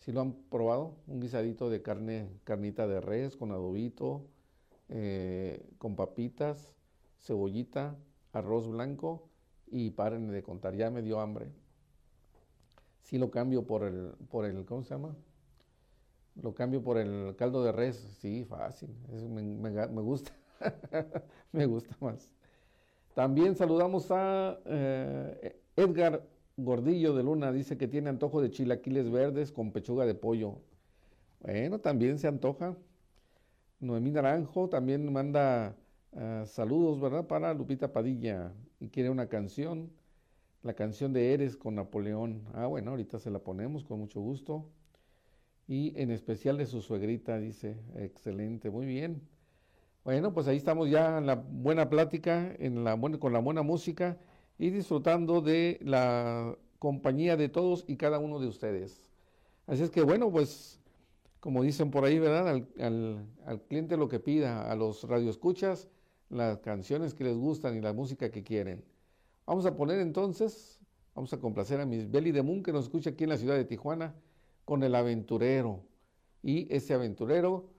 Si 0.00 0.10
lo 0.10 0.20
han 0.20 0.32
probado, 0.50 0.96
un 1.06 1.20
guisadito 1.20 1.70
de 1.70 1.82
carne, 1.82 2.28
carnita 2.42 2.88
de 2.88 3.00
res 3.00 3.36
con 3.36 3.52
adobito, 3.52 4.26
eh, 4.88 5.64
con 5.78 5.94
papitas, 5.94 6.74
cebollita, 7.20 7.96
arroz 8.32 8.66
blanco 8.66 9.28
y 9.68 9.90
párenme 9.90 10.32
de 10.32 10.42
contar, 10.42 10.74
ya 10.74 10.90
me 10.90 11.02
dio 11.02 11.20
hambre. 11.20 11.52
Sí 13.02 13.16
lo 13.16 13.30
cambio 13.30 13.64
por 13.64 13.84
el, 13.84 14.12
por 14.28 14.44
el, 14.44 14.64
¿cómo 14.64 14.82
se 14.82 14.90
llama? 14.90 15.14
Lo 16.34 16.52
cambio 16.52 16.82
por 16.82 16.98
el 16.98 17.36
caldo 17.36 17.62
de 17.62 17.70
res, 17.70 17.96
sí, 18.20 18.44
fácil, 18.44 18.90
me 19.08 20.02
gusta. 20.02 20.32
Me 21.52 21.66
gusta 21.66 21.96
más. 22.00 22.32
También 23.14 23.56
saludamos 23.56 24.10
a 24.10 24.58
eh, 24.66 25.60
Edgar 25.76 26.26
Gordillo 26.56 27.14
de 27.14 27.22
Luna, 27.22 27.52
dice 27.52 27.76
que 27.76 27.88
tiene 27.88 28.10
antojo 28.10 28.40
de 28.40 28.50
chilaquiles 28.50 29.10
verdes 29.10 29.52
con 29.52 29.72
pechuga 29.72 30.06
de 30.06 30.14
pollo. 30.14 30.60
Bueno, 31.40 31.78
también 31.80 32.18
se 32.18 32.28
antoja. 32.28 32.76
Noemí 33.80 34.10
Naranjo 34.10 34.68
también 34.68 35.12
manda 35.12 35.76
uh, 36.12 36.46
saludos, 36.46 37.00
¿verdad? 37.00 37.26
Para 37.26 37.52
Lupita 37.54 37.92
Padilla 37.92 38.52
y 38.80 38.88
quiere 38.88 39.10
una 39.10 39.28
canción, 39.28 39.90
la 40.62 40.74
canción 40.74 41.12
de 41.12 41.34
Eres 41.34 41.56
con 41.56 41.74
Napoleón. 41.74 42.42
Ah, 42.54 42.66
bueno, 42.66 42.90
ahorita 42.92 43.18
se 43.18 43.30
la 43.30 43.38
ponemos 43.40 43.84
con 43.84 43.98
mucho 44.00 44.20
gusto. 44.20 44.70
Y 45.68 45.92
en 46.00 46.10
especial 46.10 46.56
de 46.58 46.66
su 46.66 46.80
suegrita, 46.80 47.38
dice, 47.38 47.76
excelente, 47.96 48.70
muy 48.70 48.86
bien. 48.86 49.20
Bueno, 50.06 50.32
pues 50.32 50.46
ahí 50.46 50.56
estamos 50.56 50.88
ya 50.88 51.18
en 51.18 51.26
la 51.26 51.34
buena 51.34 51.90
plática, 51.90 52.56
con 53.18 53.32
la 53.32 53.40
buena 53.40 53.62
música 53.62 54.16
y 54.56 54.70
disfrutando 54.70 55.40
de 55.40 55.80
la 55.82 56.56
compañía 56.78 57.36
de 57.36 57.48
todos 57.48 57.84
y 57.88 57.96
cada 57.96 58.20
uno 58.20 58.38
de 58.38 58.46
ustedes. 58.46 59.02
Así 59.66 59.82
es 59.82 59.90
que 59.90 60.02
bueno, 60.02 60.30
pues 60.30 60.78
como 61.40 61.64
dicen 61.64 61.90
por 61.90 62.04
ahí, 62.04 62.20
¿verdad? 62.20 62.62
Al 63.46 63.62
cliente 63.68 63.96
lo 63.96 64.08
que 64.08 64.20
pida, 64.20 64.70
a 64.70 64.76
los 64.76 65.02
radioescuchas, 65.02 65.88
las 66.28 66.58
canciones 66.58 67.12
que 67.12 67.24
les 67.24 67.36
gustan 67.36 67.76
y 67.76 67.80
la 67.80 67.92
música 67.92 68.30
que 68.30 68.44
quieren. 68.44 68.84
Vamos 69.44 69.66
a 69.66 69.74
poner 69.74 69.98
entonces, 69.98 70.78
vamos 71.16 71.32
a 71.32 71.40
complacer 71.40 71.80
a 71.80 71.84
Miss 71.84 72.08
Belly 72.08 72.30
de 72.30 72.42
Moon 72.42 72.62
que 72.62 72.72
nos 72.72 72.84
escucha 72.84 73.10
aquí 73.10 73.24
en 73.24 73.30
la 73.30 73.38
ciudad 73.38 73.56
de 73.56 73.64
Tijuana 73.64 74.14
con 74.64 74.84
el 74.84 74.94
aventurero. 74.94 75.82
Y 76.44 76.72
ese 76.72 76.94
aventurero 76.94 77.74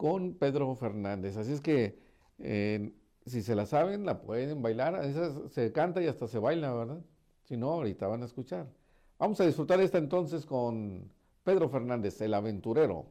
con 0.00 0.32
Pedro 0.32 0.74
Fernández. 0.76 1.36
Así 1.36 1.52
es 1.52 1.60
que 1.60 1.98
eh, 2.38 2.90
si 3.26 3.42
se 3.42 3.54
la 3.54 3.66
saben, 3.66 4.06
la 4.06 4.22
pueden 4.22 4.62
bailar. 4.62 4.94
A 4.94 5.48
se 5.50 5.72
canta 5.72 6.00
y 6.00 6.06
hasta 6.06 6.26
se 6.26 6.38
baila, 6.38 6.72
¿verdad? 6.72 7.00
Si 7.44 7.58
no, 7.58 7.72
ahorita 7.72 8.06
van 8.06 8.22
a 8.22 8.24
escuchar. 8.24 8.66
Vamos 9.18 9.38
a 9.42 9.44
disfrutar 9.44 9.78
esta 9.78 9.98
entonces 9.98 10.46
con 10.46 11.12
Pedro 11.44 11.68
Fernández, 11.68 12.18
el 12.22 12.32
aventurero. 12.32 13.04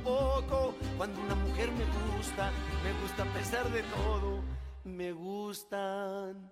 Poco. 0.00 0.74
Cuando 0.96 1.20
una 1.20 1.34
mujer 1.34 1.70
me 1.72 1.84
gusta, 2.16 2.50
me 2.82 2.92
gusta 3.00 3.22
a 3.22 3.32
pesar 3.34 3.68
de 3.70 3.82
todo. 3.82 4.42
Me 4.84 5.12
gustan 5.12 6.50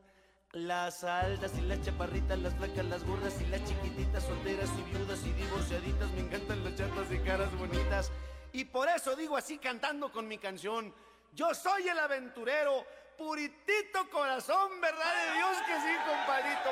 las 0.52 1.04
altas 1.04 1.52
y 1.58 1.62
las 1.62 1.82
chaparritas, 1.82 2.38
las 2.38 2.54
flacas, 2.54 2.84
las 2.84 3.04
gordas 3.04 3.40
y 3.40 3.46
las 3.46 3.64
chiquititas, 3.64 4.24
solteras 4.24 4.70
y 4.78 4.90
viudas 4.90 5.24
y 5.24 5.32
divorciaditas. 5.32 6.10
Me 6.12 6.20
encantan 6.20 6.64
las 6.64 6.74
chatas 6.74 7.10
y 7.10 7.18
caras 7.18 7.58
bonitas. 7.58 8.10
Y 8.52 8.64
por 8.64 8.88
eso 8.88 9.16
digo 9.16 9.36
así 9.36 9.58
cantando 9.58 10.10
con 10.12 10.28
mi 10.28 10.38
canción. 10.38 10.94
Yo 11.34 11.54
soy 11.54 11.88
el 11.88 11.98
aventurero, 11.98 12.84
puritito 13.16 14.08
corazón, 14.10 14.80
verdad 14.80 15.12
de 15.26 15.34
Dios 15.34 15.56
que 15.66 15.74
sí, 15.80 15.96
compadrito. 16.06 16.70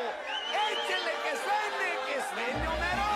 Échele 0.70 1.12
que 1.25 1.33
suene, 1.37 1.90
que 2.07 2.35
suene 2.35 2.68
Homero. 2.68 3.10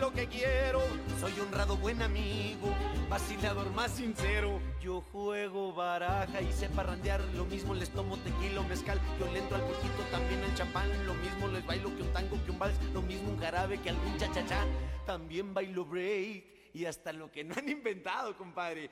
Lo 0.00 0.12
que 0.12 0.26
quiero. 0.26 0.80
Soy 1.20 1.38
honrado 1.40 1.76
buen 1.76 2.00
amigo, 2.00 2.74
vacilador 3.08 3.70
más 3.70 3.90
sincero. 3.92 4.60
Yo 4.80 5.02
juego 5.12 5.74
baraja 5.74 6.40
y 6.40 6.50
sé 6.52 6.70
parrandear, 6.70 7.20
lo 7.34 7.44
mismo 7.44 7.74
les 7.74 7.90
tomo 7.90 8.16
tequila 8.16 8.62
mezcal. 8.62 8.98
Yo 9.18 9.30
le 9.30 9.40
entro 9.40 9.56
al 9.56 9.62
poquito, 9.62 10.02
también 10.10 10.42
al 10.42 10.54
champán, 10.54 11.06
lo 11.06 11.14
mismo 11.14 11.48
les 11.48 11.64
bailo 11.66 11.94
que 11.94 12.02
un 12.02 12.12
tango, 12.14 12.42
que 12.44 12.50
un 12.50 12.58
vals, 12.58 12.82
lo 12.94 13.02
mismo 13.02 13.30
un 13.30 13.38
jarabe 13.38 13.78
que 13.78 13.90
algún 13.90 14.16
cha-cha-cha. 14.16 14.64
También 15.04 15.52
bailo 15.52 15.84
break 15.84 16.44
y 16.72 16.86
hasta 16.86 17.12
lo 17.12 17.30
que 17.30 17.44
no 17.44 17.54
han 17.56 17.68
inventado, 17.68 18.34
compadre. 18.36 18.90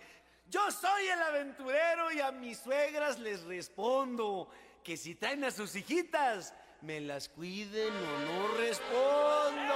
Yo 0.51 0.71
soy 0.71 1.07
el 1.07 1.23
aventurero 1.23 2.13
y 2.13 2.21
a 2.21 2.33
mis 2.33 2.59
suegras 2.59 3.19
les 3.19 3.43
respondo 3.45 4.49
que 4.85 4.97
si 4.97 5.15
traen 5.15 5.45
a 5.45 5.51
sus 5.51 5.75
hijitas, 5.75 6.55
me 6.83 7.01
las 7.01 7.29
cuiden 7.29 7.93
o 7.93 8.15
no 8.27 8.57
respondo. 8.57 9.75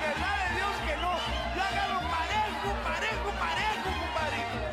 ¿Verdad 0.00 0.34
de 0.40 0.54
Dios 0.56 0.74
que 0.86 0.96
no? 0.96 1.12
Yo 1.54 1.62
hágalo 1.62 2.00
parejo, 2.10 2.68
parejo, 2.82 3.30
parejo, 3.38 3.88
compadre. 4.00 4.64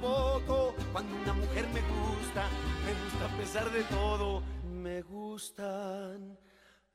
Poco. 0.00 0.74
Cuando 0.90 1.14
una 1.16 1.32
mujer 1.34 1.66
me 1.68 1.80
gusta, 1.82 2.48
me 2.84 2.92
gusta 3.04 3.24
a 3.26 3.38
pesar 3.38 3.70
de 3.70 3.82
todo. 3.84 4.42
Me 4.64 5.02
gustan 5.02 6.36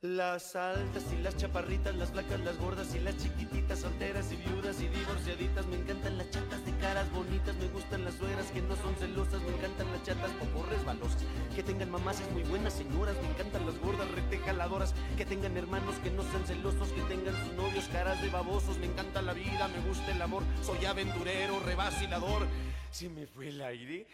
las 0.00 0.54
altas 0.54 1.12
y 1.12 1.16
las 1.22 1.36
chaparritas, 1.36 1.96
las 1.96 2.12
flacas, 2.12 2.38
las 2.40 2.56
gordas 2.58 2.94
y 2.94 3.00
las 3.00 3.16
chiquititas, 3.16 3.80
solteras 3.80 4.30
y 4.30 4.36
viudas 4.36 4.80
y 4.80 4.86
divorciaditas. 4.86 5.66
Me 5.66 5.74
encantan 5.74 6.18
las 6.18 6.30
chatas 6.30 6.64
de 6.64 6.72
caras 6.76 7.10
bonitas, 7.10 7.56
me 7.56 7.66
gustan 7.66 8.04
las 8.04 8.14
suegras 8.14 8.46
que 8.52 8.62
no 8.62 8.76
son 8.76 8.94
celosas, 8.94 9.42
me 9.42 9.56
encantan 9.56 9.90
las 9.90 10.04
chatas 10.04 10.30
poco 10.38 10.64
resbalosas, 10.66 11.24
que 11.52 11.64
tengan 11.64 11.90
mamás 11.90 12.22
muy 12.32 12.44
buenas 12.44 12.74
señoras, 12.74 13.16
me 13.20 13.28
encantan 13.28 13.66
las 13.66 13.76
gordas 13.78 14.08
retejaladoras, 14.12 14.94
que 15.16 15.26
tengan 15.26 15.56
hermanos 15.56 15.96
que 15.96 16.12
no 16.12 16.22
sean 16.22 16.46
celosos, 16.46 16.92
que 16.92 17.02
tengan 17.02 17.34
sus 17.34 17.54
novios 17.54 17.88
caras 17.88 18.22
de 18.22 18.28
babosos. 18.28 18.78
Me 18.78 18.86
encanta 18.86 19.20
la 19.20 19.32
vida, 19.32 19.66
me 19.66 19.80
gusta 19.88 20.12
el 20.12 20.22
amor, 20.22 20.44
soy 20.62 20.84
aventurero, 20.84 21.58
revacilador. 21.58 22.46
Se 22.92 23.08
me 23.08 23.26
fue 23.26 23.48
el 23.48 23.60
aire, 23.60 24.06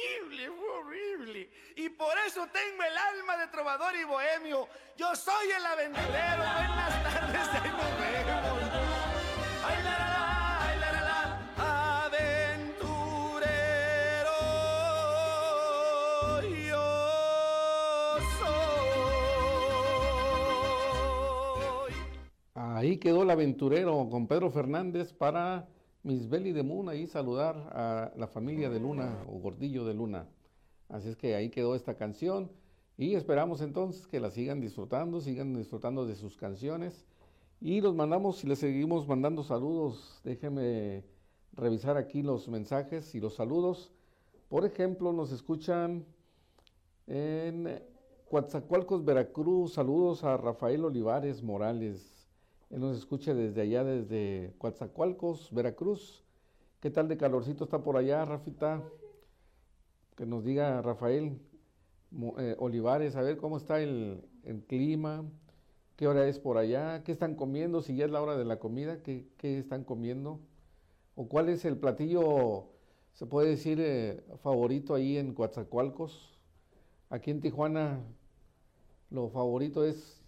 horrible, 0.00 0.48
horrible. 0.48 1.50
Y 1.76 1.88
por 1.90 2.16
eso 2.26 2.46
tengo 2.52 2.82
el 2.82 2.96
alma 2.96 3.36
de 3.36 3.46
trovador 3.48 3.94
y 3.96 4.04
bohemio. 4.04 4.68
Yo 4.96 5.14
soy 5.14 5.50
el 5.56 5.64
aventurero. 5.64 6.42
Buenas 6.42 7.02
tardes, 7.02 7.48
ahí 7.48 7.70
nos 7.70 7.98
vemos. 8.00 8.70
Ay, 9.64 9.82
la, 9.84 9.98
la, 9.98 10.76
la, 10.80 10.92
la, 10.92 11.00
la. 11.02 12.04
Aventurero, 12.06 13.20
yo 16.68 16.86
soy. 21.58 21.94
Ahí 22.54 22.98
quedó 22.98 23.22
el 23.22 23.30
aventurero 23.30 24.08
con 24.10 24.26
Pedro 24.26 24.50
Fernández 24.50 25.12
para 25.12 25.68
Miss 26.02 26.30
Belly 26.30 26.52
de 26.52 26.62
Moon, 26.62 26.88
ahí 26.88 27.06
saludar 27.06 27.56
a 27.72 28.12
la 28.16 28.26
familia 28.26 28.70
de 28.70 28.80
Luna 28.80 29.22
o 29.28 29.38
Gordillo 29.38 29.84
de 29.84 29.92
Luna. 29.92 30.26
Así 30.88 31.10
es 31.10 31.16
que 31.16 31.34
ahí 31.34 31.50
quedó 31.50 31.74
esta 31.74 31.94
canción 31.94 32.50
y 32.96 33.14
esperamos 33.16 33.60
entonces 33.60 34.06
que 34.06 34.18
la 34.18 34.30
sigan 34.30 34.60
disfrutando, 34.60 35.20
sigan 35.20 35.54
disfrutando 35.54 36.06
de 36.06 36.16
sus 36.16 36.38
canciones 36.38 37.04
y 37.60 37.82
los 37.82 37.94
mandamos 37.94 38.42
y 38.42 38.46
les 38.46 38.60
seguimos 38.60 39.06
mandando 39.06 39.42
saludos. 39.42 40.22
Déjenme 40.24 41.04
revisar 41.52 41.98
aquí 41.98 42.22
los 42.22 42.48
mensajes 42.48 43.14
y 43.14 43.20
los 43.20 43.34
saludos. 43.34 43.92
Por 44.48 44.64
ejemplo, 44.64 45.12
nos 45.12 45.32
escuchan 45.32 46.06
en 47.06 47.82
Coatzacoalcos, 48.30 49.04
Veracruz. 49.04 49.74
Saludos 49.74 50.24
a 50.24 50.38
Rafael 50.38 50.82
Olivares 50.82 51.42
Morales. 51.42 52.19
Él 52.70 52.78
nos 52.78 52.96
escucha 52.96 53.34
desde 53.34 53.62
allá, 53.62 53.82
desde 53.82 54.54
Coatzacoalcos, 54.58 55.52
Veracruz. 55.52 56.22
¿Qué 56.78 56.88
tal 56.90 57.08
de 57.08 57.16
calorcito 57.16 57.64
está 57.64 57.82
por 57.82 57.96
allá, 57.96 58.24
Rafita? 58.24 58.82
Que 60.16 60.24
nos 60.24 60.44
diga 60.44 60.80
Rafael 60.80 61.40
eh, 62.38 62.54
Olivares, 62.60 63.16
a 63.16 63.22
ver 63.22 63.38
cómo 63.38 63.56
está 63.56 63.80
el, 63.80 64.22
el 64.44 64.62
clima, 64.62 65.24
qué 65.96 66.06
hora 66.06 66.28
es 66.28 66.38
por 66.38 66.58
allá, 66.58 67.02
qué 67.02 67.10
están 67.10 67.34
comiendo, 67.34 67.82
si 67.82 67.96
ya 67.96 68.04
es 68.04 68.10
la 68.12 68.22
hora 68.22 68.36
de 68.36 68.44
la 68.44 68.60
comida, 68.60 69.02
qué, 69.02 69.26
qué 69.36 69.58
están 69.58 69.82
comiendo, 69.82 70.38
o 71.16 71.28
cuál 71.28 71.48
es 71.48 71.64
el 71.64 71.76
platillo, 71.76 72.68
se 73.14 73.26
puede 73.26 73.50
decir, 73.50 73.80
eh, 73.80 74.22
favorito 74.42 74.94
ahí 74.94 75.16
en 75.16 75.34
Coatzacoalcos. 75.34 76.38
Aquí 77.08 77.32
en 77.32 77.40
Tijuana, 77.40 78.00
lo 79.10 79.28
favorito 79.28 79.84
es 79.84 80.19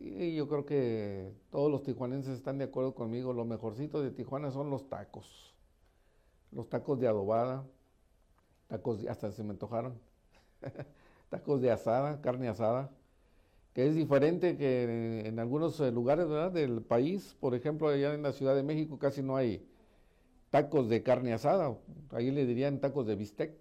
y 0.00 0.34
yo 0.34 0.48
creo 0.48 0.64
que 0.66 1.32
todos 1.50 1.70
los 1.70 1.82
tijuanenses 1.82 2.34
están 2.36 2.58
de 2.58 2.64
acuerdo 2.64 2.94
conmigo. 2.94 3.32
Lo 3.32 3.44
mejorcito 3.44 4.02
de 4.02 4.10
Tijuana 4.10 4.50
son 4.50 4.70
los 4.70 4.88
tacos. 4.88 5.54
Los 6.52 6.68
tacos 6.68 7.00
de 7.00 7.08
adobada, 7.08 7.66
tacos, 8.68 9.02
de- 9.02 9.08
hasta 9.10 9.30
se 9.32 9.42
me 9.42 9.50
antojaron. 9.50 9.98
tacos 11.30 11.60
de 11.60 11.70
asada, 11.70 12.20
carne 12.20 12.48
asada, 12.48 12.90
que 13.74 13.86
es 13.88 13.94
diferente 13.94 14.56
que 14.58 15.26
en 15.26 15.38
algunos 15.40 15.80
eh, 15.80 15.92
lugares 15.92 16.28
¿verdad? 16.28 16.52
del 16.52 16.82
país. 16.82 17.36
Por 17.40 17.54
ejemplo, 17.54 17.88
allá 17.88 18.14
en 18.14 18.22
la 18.22 18.32
Ciudad 18.32 18.56
de 18.56 18.62
México 18.64 18.98
casi 18.98 19.22
no 19.22 19.36
hay 19.36 19.68
tacos 20.50 20.88
de 20.88 21.02
carne 21.02 21.32
asada. 21.34 21.76
Ahí 22.12 22.30
le 22.30 22.46
dirían 22.46 22.80
tacos 22.80 23.06
de 23.06 23.16
bistec, 23.16 23.54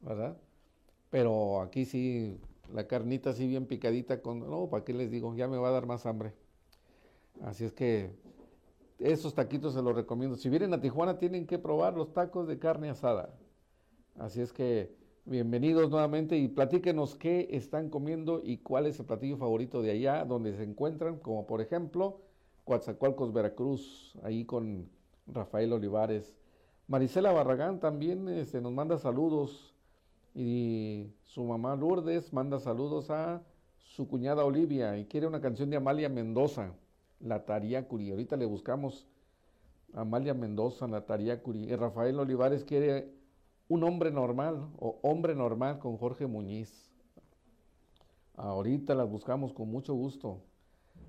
¿verdad? 0.00 0.38
Pero 1.10 1.62
aquí 1.62 1.84
sí, 1.86 2.38
la 2.72 2.86
carnita 2.86 3.30
así 3.30 3.46
bien 3.46 3.66
picadita 3.66 4.22
con... 4.22 4.40
No, 4.40 4.68
¿para 4.68 4.84
qué 4.84 4.92
les 4.92 5.10
digo? 5.10 5.34
Ya 5.34 5.48
me 5.48 5.58
va 5.58 5.68
a 5.68 5.72
dar 5.72 5.86
más 5.86 6.06
hambre. 6.06 6.32
Así 7.42 7.64
es 7.64 7.72
que 7.72 8.10
esos 8.98 9.34
taquitos 9.34 9.74
se 9.74 9.82
los 9.82 9.94
recomiendo. 9.94 10.36
Si 10.36 10.48
vienen 10.48 10.74
a 10.74 10.80
Tijuana 10.80 11.18
tienen 11.18 11.46
que 11.46 11.58
probar 11.58 11.94
los 11.94 12.12
tacos 12.12 12.46
de 12.46 12.58
carne 12.58 12.90
asada. 12.90 13.34
Así 14.18 14.40
es 14.40 14.52
que 14.52 14.94
bienvenidos 15.24 15.90
nuevamente 15.90 16.36
y 16.36 16.48
platíquenos 16.48 17.14
qué 17.14 17.48
están 17.52 17.88
comiendo 17.88 18.40
y 18.44 18.58
cuál 18.58 18.86
es 18.86 18.98
el 18.98 19.06
platillo 19.06 19.36
favorito 19.36 19.80
de 19.80 19.92
allá 19.92 20.24
donde 20.24 20.54
se 20.54 20.64
encuentran, 20.64 21.18
como 21.18 21.46
por 21.46 21.60
ejemplo 21.60 22.20
Coatzacoalcos, 22.64 23.32
Veracruz, 23.32 24.18
ahí 24.22 24.44
con 24.44 24.88
Rafael 25.26 25.72
Olivares. 25.72 26.36
Marisela 26.88 27.32
Barragán 27.32 27.80
también 27.80 28.28
este, 28.28 28.60
nos 28.60 28.72
manda 28.72 28.98
saludos 28.98 29.74
y 30.34 31.06
su 31.24 31.44
mamá 31.44 31.76
Lourdes 31.76 32.32
manda 32.32 32.58
saludos 32.58 33.10
a 33.10 33.42
su 33.78 34.06
cuñada 34.06 34.44
Olivia 34.44 34.96
y 34.98 35.06
quiere 35.06 35.26
una 35.26 35.40
canción 35.40 35.70
de 35.70 35.76
Amalia 35.76 36.08
Mendoza, 36.08 36.72
La 37.18 37.44
Tariacuri. 37.44 38.10
Ahorita 38.10 38.36
le 38.36 38.46
buscamos 38.46 39.06
Amalia 39.92 40.34
Mendoza, 40.34 40.86
La 40.86 41.04
Tariacuri. 41.04 41.64
Y 41.64 41.74
Rafael 41.74 42.18
Olivares 42.18 42.64
quiere 42.64 43.12
un 43.68 43.84
hombre 43.84 44.10
normal 44.10 44.68
o 44.78 44.98
hombre 45.02 45.34
normal 45.34 45.78
con 45.78 45.96
Jorge 45.96 46.26
Muñiz. 46.26 46.92
Ahorita 48.36 48.94
las 48.94 49.08
buscamos 49.08 49.52
con 49.52 49.68
mucho 49.68 49.94
gusto. 49.94 50.40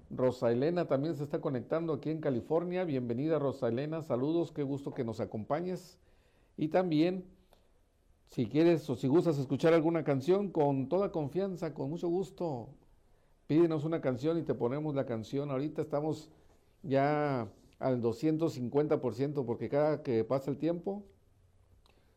Rosa 0.09 0.51
Elena 0.51 0.85
también 0.87 1.15
se 1.15 1.23
está 1.23 1.39
conectando 1.39 1.93
aquí 1.93 2.09
en 2.09 2.19
California. 2.19 2.83
Bienvenida 2.83 3.39
Rosa 3.39 3.69
Elena, 3.69 4.01
saludos, 4.01 4.51
qué 4.51 4.63
gusto 4.63 4.93
que 4.93 5.05
nos 5.05 5.21
acompañes. 5.21 5.97
Y 6.57 6.67
también, 6.67 7.23
si 8.31 8.45
quieres 8.47 8.89
o 8.89 8.95
si 8.95 9.07
gustas 9.09 9.37
escuchar 9.37 9.73
alguna 9.73 10.05
canción, 10.05 10.51
con 10.51 10.87
toda 10.87 11.11
confianza, 11.11 11.73
con 11.73 11.89
mucho 11.89 12.07
gusto, 12.07 12.69
pídenos 13.45 13.83
una 13.83 13.99
canción 13.99 14.37
y 14.37 14.43
te 14.43 14.53
ponemos 14.53 14.95
la 14.95 15.05
canción. 15.05 15.51
Ahorita 15.51 15.81
estamos 15.81 16.29
ya 16.81 17.51
al 17.77 18.01
250% 18.01 19.45
porque 19.45 19.67
cada 19.67 20.01
que 20.01 20.23
pasa 20.23 20.49
el 20.49 20.57
tiempo 20.57 21.03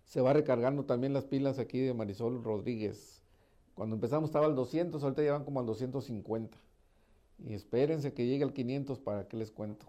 se 0.04 0.20
va 0.20 0.32
recargando 0.32 0.84
también 0.84 1.12
las 1.12 1.24
pilas 1.24 1.58
aquí 1.58 1.80
de 1.80 1.94
Marisol 1.94 2.44
Rodríguez. 2.44 3.20
Cuando 3.74 3.96
empezamos 3.96 4.30
estaba 4.30 4.46
al 4.46 4.54
200, 4.54 5.02
ahorita 5.02 5.24
ya 5.24 5.32
van 5.32 5.44
como 5.44 5.58
al 5.58 5.66
250. 5.66 6.56
Y 7.44 7.54
espérense 7.54 8.12
que 8.12 8.24
llegue 8.24 8.44
al 8.44 8.52
500 8.52 9.00
para 9.00 9.26
que 9.26 9.36
les 9.36 9.50
cuento. 9.50 9.86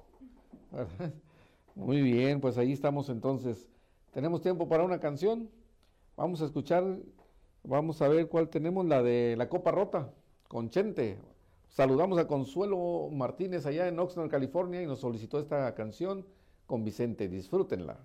Muy 1.76 2.02
bien, 2.02 2.42
pues 2.42 2.58
ahí 2.58 2.72
estamos 2.72 3.10
entonces. 3.10 3.68
¿Tenemos 4.12 4.42
tiempo 4.42 4.68
para 4.68 4.84
una 4.84 5.00
canción? 5.00 5.52
Vamos 6.18 6.42
a 6.42 6.46
escuchar, 6.46 6.98
vamos 7.64 8.02
a 8.02 8.08
ver 8.08 8.30
cuál 8.30 8.48
tenemos, 8.48 8.86
la 8.86 9.04
de 9.04 9.36
La 9.38 9.50
Copa 9.50 9.72
Rota, 9.72 10.14
con 10.48 10.70
Chente. 10.70 11.20
Saludamos 11.68 12.18
a 12.18 12.26
Consuelo 12.26 13.10
Martínez 13.12 13.66
allá 13.66 13.90
en 13.90 14.00
Oxnard, 14.00 14.30
California, 14.30 14.82
y 14.82 14.86
nos 14.86 15.02
solicitó 15.02 15.40
esta 15.40 15.76
canción 15.76 16.26
con 16.68 16.86
Vicente. 16.86 17.28
Disfrútenla. 17.28 18.00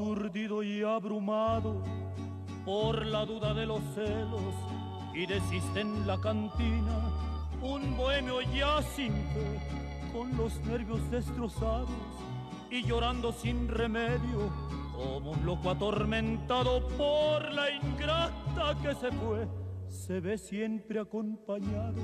Aturdido 0.00 0.62
y 0.62 0.82
abrumado 0.82 1.82
por 2.64 3.04
la 3.04 3.26
duda 3.26 3.52
de 3.52 3.66
los 3.66 3.80
celos 3.94 4.54
y 5.12 5.26
desiste 5.26 5.80
en 5.80 6.06
la 6.06 6.18
cantina 6.18 7.12
un 7.60 7.94
bohemio 7.98 8.40
ya 8.40 8.80
sin 8.80 9.12
fe 9.12 9.60
con 10.10 10.34
los 10.38 10.58
nervios 10.60 11.10
destrozados 11.10 11.90
y 12.70 12.82
llorando 12.82 13.30
sin 13.30 13.68
remedio 13.68 14.50
como 14.96 15.32
un 15.32 15.44
loco 15.44 15.68
atormentado 15.68 16.88
por 16.96 17.52
la 17.52 17.70
ingrata 17.70 18.74
que 18.82 18.94
se 18.94 19.12
fue. 19.12 19.46
Se 19.86 20.20
ve 20.20 20.38
siempre 20.38 21.00
acompañado 21.00 22.00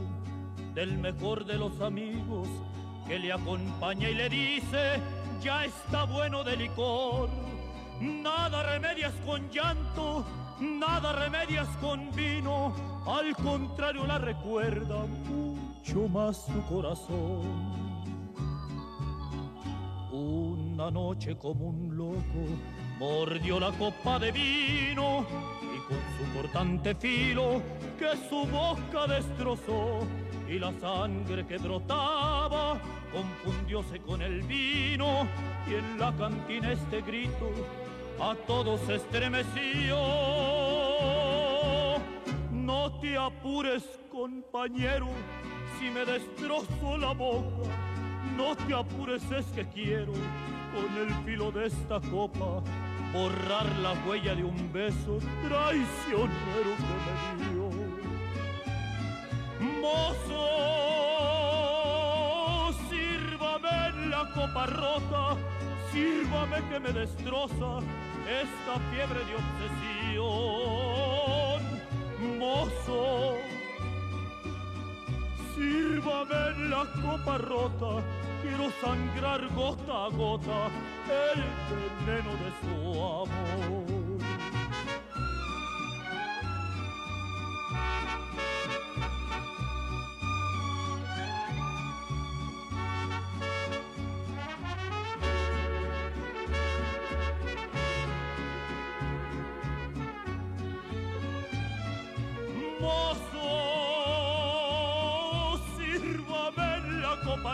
del 0.74 0.98
mejor 0.98 1.46
de 1.46 1.56
los 1.56 1.80
amigos 1.80 2.46
que 3.08 3.18
le 3.18 3.32
acompaña 3.32 4.10
y 4.10 4.14
le 4.14 4.28
dice 4.28 5.00
ya 5.40 5.64
está 5.64 6.04
bueno 6.04 6.44
de 6.44 6.56
licor 6.56 7.55
nada 8.00 8.62
remedias 8.62 9.14
con 9.24 9.48
llanto 9.50 10.24
nada 10.60 11.12
remedias 11.12 11.68
con 11.80 12.10
vino, 12.12 12.72
al 13.06 13.34
contrario 13.36 14.06
la 14.06 14.18
recuerda 14.18 15.04
mucho 15.28 16.08
más 16.08 16.46
su 16.46 16.62
corazón. 16.66 17.76
Una 20.10 20.90
noche 20.90 21.36
como 21.36 21.66
un 21.66 21.96
loco 21.96 22.46
mordió 22.98 23.60
la 23.60 23.70
copa 23.72 24.18
de 24.18 24.32
vino 24.32 25.26
y 25.62 25.78
con 25.86 25.98
su 26.16 26.34
cortante 26.34 26.94
filo 26.94 27.60
que 27.98 28.16
su 28.28 28.46
boca 28.46 29.06
destrozó 29.06 30.00
y 30.48 30.58
la 30.58 30.72
sangre 30.80 31.46
que 31.46 31.58
brotaba 31.58 32.78
confundióse 33.12 34.00
con 34.00 34.22
el 34.22 34.42
vino 34.42 35.26
y 35.68 35.74
en 35.74 35.98
la 35.98 36.12
cantina 36.16 36.72
este 36.72 37.02
grito 37.02 37.50
a 38.20 38.34
todos 38.46 38.88
estremeció. 38.88 39.96
No 42.52 42.92
te 43.00 43.16
apures, 43.16 43.84
compañero, 44.10 45.08
si 45.78 45.90
me 45.90 46.04
destrozo 46.04 46.98
la 46.98 47.12
boca. 47.12 47.68
No 48.36 48.54
te 48.56 48.74
apures, 48.74 49.22
es 49.30 49.46
que 49.46 49.66
quiero, 49.68 50.12
con 50.12 50.96
el 50.98 51.14
filo 51.24 51.50
de 51.50 51.66
esta 51.66 52.00
copa, 52.10 52.62
borrar 53.12 53.66
la 53.82 53.94
huella 54.06 54.34
de 54.34 54.44
un 54.44 54.72
beso 54.72 55.18
traicionero 55.48 56.30
que 56.76 57.44
me 57.44 57.50
dio. 57.50 57.65
Mozo, 59.86 60.46
sírvame 62.90 63.78
la 64.10 64.22
copa 64.34 64.66
rota, 64.66 65.24
sírvame 65.92 66.58
que 66.68 66.78
me 66.80 66.92
destroza 66.92 67.70
esta 68.42 68.74
fiebre 68.90 69.20
de 69.28 69.34
obsesión. 69.42 70.38
Mozo, 72.38 73.36
sírvame 75.54 76.42
la 76.68 76.84
copa 77.02 77.34
rota, 77.38 77.92
quiero 78.42 78.66
sangrar 78.80 79.40
gota 79.54 80.06
a 80.06 80.08
gota 80.08 80.60
el 81.30 81.40
veneno 81.70 82.32
de 82.42 82.50
su 82.60 82.74
amor. 83.22 83.95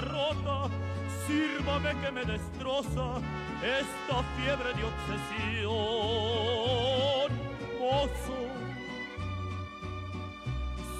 Rota, 0.00 0.68
sírvame 1.26 1.94
que 2.00 2.10
me 2.10 2.24
destroza 2.24 3.20
esta 3.62 4.22
fiebre 4.36 4.74
de 4.74 4.84
obsesión. 4.84 5.72
Mozo, 7.80 8.40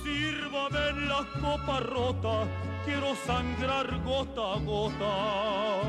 sírvame 0.03 0.89
en 0.91 1.09
la 1.09 1.25
copa 1.41 1.81
rota, 1.81 2.47
quiero 2.85 3.15
sangrar 3.27 4.03
gota 4.05 4.55
a 4.55 4.59
gota 4.59 5.83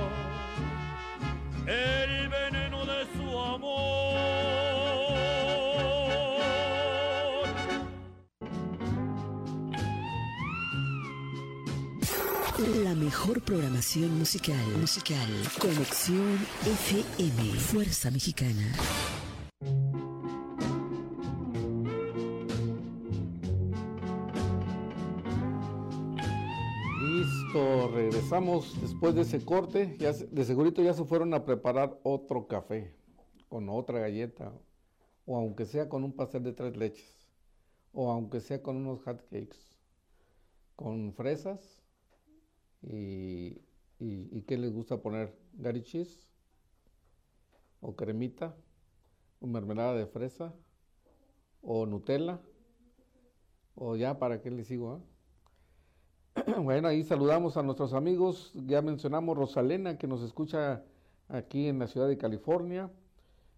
el 1.68 2.28
veneno 2.28 2.86
de 2.86 3.08
su 3.16 3.40
amor. 3.40 4.63
La 12.60 12.94
mejor 12.94 13.42
programación 13.42 14.16
musical. 14.20 14.64
Musical. 14.80 15.28
Conexión 15.60 16.38
FM. 16.62 17.52
Fuerza 17.58 18.12
Mexicana. 18.12 18.72
Listo, 27.02 27.88
regresamos 27.92 28.80
después 28.82 29.16
de 29.16 29.22
ese 29.22 29.44
corte. 29.44 29.98
De 30.30 30.46
segurito 30.46 30.84
ya 30.84 30.94
se 30.94 31.06
fueron 31.06 31.34
a 31.34 31.46
preparar 31.46 32.00
otro 32.04 32.48
café 32.48 32.94
con 33.50 33.68
otra 33.68 33.98
galleta 33.98 34.54
o 35.26 35.38
aunque 35.38 35.66
sea 35.66 35.90
con 35.90 36.04
un 36.04 36.14
pastel 36.14 36.44
de 36.44 36.54
tres 36.54 36.78
leches 36.78 37.28
o 37.94 38.12
aunque 38.12 38.42
sea 38.42 38.62
con 38.62 38.76
unos 38.76 39.02
hot 39.02 39.24
cakes 39.32 39.58
con 40.76 41.14
fresas 41.14 41.83
y, 42.84 43.62
y, 44.00 44.42
qué 44.42 44.58
les 44.58 44.74
gusta 44.74 45.02
poner, 45.02 45.34
Gary 45.54 45.84
o 47.80 47.96
cremita 47.96 48.56
o 49.40 49.48
mermelada 49.48 49.94
de 49.96 50.06
fresa 50.06 50.54
o 51.62 51.86
Nutella 51.86 52.40
o 53.76 53.96
ya 53.96 54.20
para 54.20 54.42
qué 54.42 54.52
les 54.52 54.68
sigo. 54.68 55.02
Ah? 56.36 56.44
bueno, 56.62 56.88
ahí 56.88 57.04
saludamos 57.04 57.58
a 57.58 57.64
nuestros 57.64 57.94
amigos, 57.94 58.52
ya 58.54 58.82
mencionamos 58.82 59.38
Rosalena 59.38 59.98
que 59.98 60.08
nos 60.08 60.22
escucha 60.22 60.84
aquí 61.28 61.68
en 61.68 61.80
la 61.80 61.88
ciudad 61.88 62.08
de 62.08 62.18
California, 62.18 62.92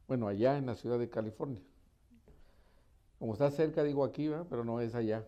bueno, 0.08 0.28
allá 0.28 0.58
en 0.58 0.66
la 0.66 0.76
ciudad 0.76 1.00
de 1.00 1.10
California. 1.10 1.62
Como 3.20 3.34
está 3.34 3.50
cerca, 3.50 3.84
digo 3.84 4.04
aquí, 4.04 4.30
pero 4.50 4.64
no 4.64 4.82
es 4.82 4.94
allá. 4.94 5.26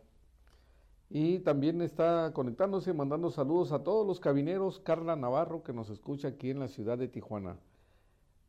Y 1.09 1.39
también 1.39 1.81
está 1.81 2.33
conectándose, 2.33 2.93
mandando 2.93 3.31
saludos 3.31 3.71
a 3.71 3.83
todos 3.83 4.05
los 4.05 4.19
cabineros, 4.19 4.79
Carla 4.79 5.15
Navarro, 5.15 5.63
que 5.63 5.71
nos 5.71 5.89
escucha 5.89 6.27
aquí 6.29 6.49
en 6.49 6.59
la 6.59 6.67
ciudad 6.67 6.97
de 6.97 7.07
Tijuana. 7.07 7.57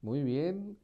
Muy 0.03 0.23
bien, 0.23 0.77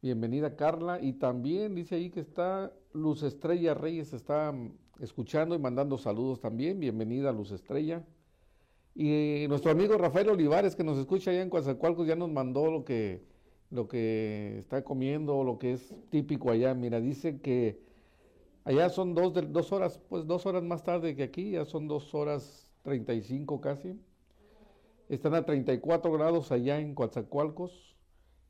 bienvenida 0.00 0.56
Carla. 0.56 1.02
Y 1.02 1.12
también 1.12 1.74
dice 1.74 1.96
ahí 1.96 2.08
que 2.08 2.20
está 2.20 2.72
Luz 2.94 3.22
Estrella 3.22 3.74
Reyes, 3.74 4.14
está 4.14 4.52
mm, 4.52 4.72
escuchando 5.00 5.54
y 5.54 5.58
mandando 5.58 5.98
saludos 5.98 6.40
también. 6.40 6.80
Bienvenida 6.80 7.30
Luz 7.30 7.52
Estrella. 7.52 8.02
Y 8.94 9.44
nuestro 9.48 9.70
amigo 9.70 9.98
Rafael 9.98 10.30
Olivares, 10.30 10.74
que 10.74 10.82
nos 10.82 10.96
escucha 10.96 11.30
allá 11.30 11.42
en 11.42 11.50
Coatzacoalcos, 11.50 12.06
ya 12.06 12.16
nos 12.16 12.30
mandó 12.30 12.70
lo 12.70 12.86
que, 12.86 13.22
lo 13.70 13.86
que 13.86 14.56
está 14.58 14.82
comiendo, 14.82 15.44
lo 15.44 15.58
que 15.58 15.74
es 15.74 15.94
típico 16.08 16.50
allá. 16.50 16.72
Mira, 16.72 17.00
dice 17.00 17.38
que 17.40 17.87
Allá 18.68 18.90
son 18.90 19.14
dos, 19.14 19.32
dos 19.50 19.72
horas, 19.72 19.98
pues 20.10 20.26
dos 20.26 20.44
horas 20.44 20.62
más 20.62 20.84
tarde 20.84 21.16
que 21.16 21.22
aquí, 21.22 21.52
ya 21.52 21.64
son 21.64 21.88
dos 21.88 22.14
horas 22.14 22.70
35 22.82 23.62
casi. 23.62 23.98
Están 25.08 25.34
a 25.34 25.46
34 25.46 26.12
grados 26.12 26.52
allá 26.52 26.78
en 26.78 26.94
Coatzacoalcos. 26.94 27.96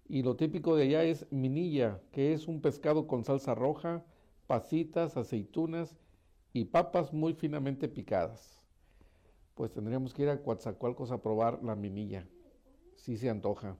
Y 0.09 0.25
lo 0.25 0.35
típico 0.35 0.75
de 0.75 0.87
allá 0.87 1.05
es 1.05 1.31
minilla, 1.31 2.01
que 2.11 2.33
es 2.33 2.49
un 2.49 2.61
pescado 2.61 3.07
con 3.07 3.23
salsa 3.23 3.55
roja, 3.55 4.05
pasitas, 4.49 5.17
aceitunas 5.17 5.97
y 6.53 6.65
papas 6.65 7.13
muy 7.13 7.35
finamente 7.35 7.87
picadas. 7.87 8.61
pues 9.55 9.71
tendríamos 9.71 10.15
que 10.15 10.25
ir 10.25 10.31
a 10.31 10.43
Coatzacoalcos 10.43 11.13
a 11.13 11.23
probar 11.23 11.63
la 11.63 11.77
minilla. 11.77 12.27
Sí 12.97 13.17
se 13.17 13.31
antoja. 13.31 13.77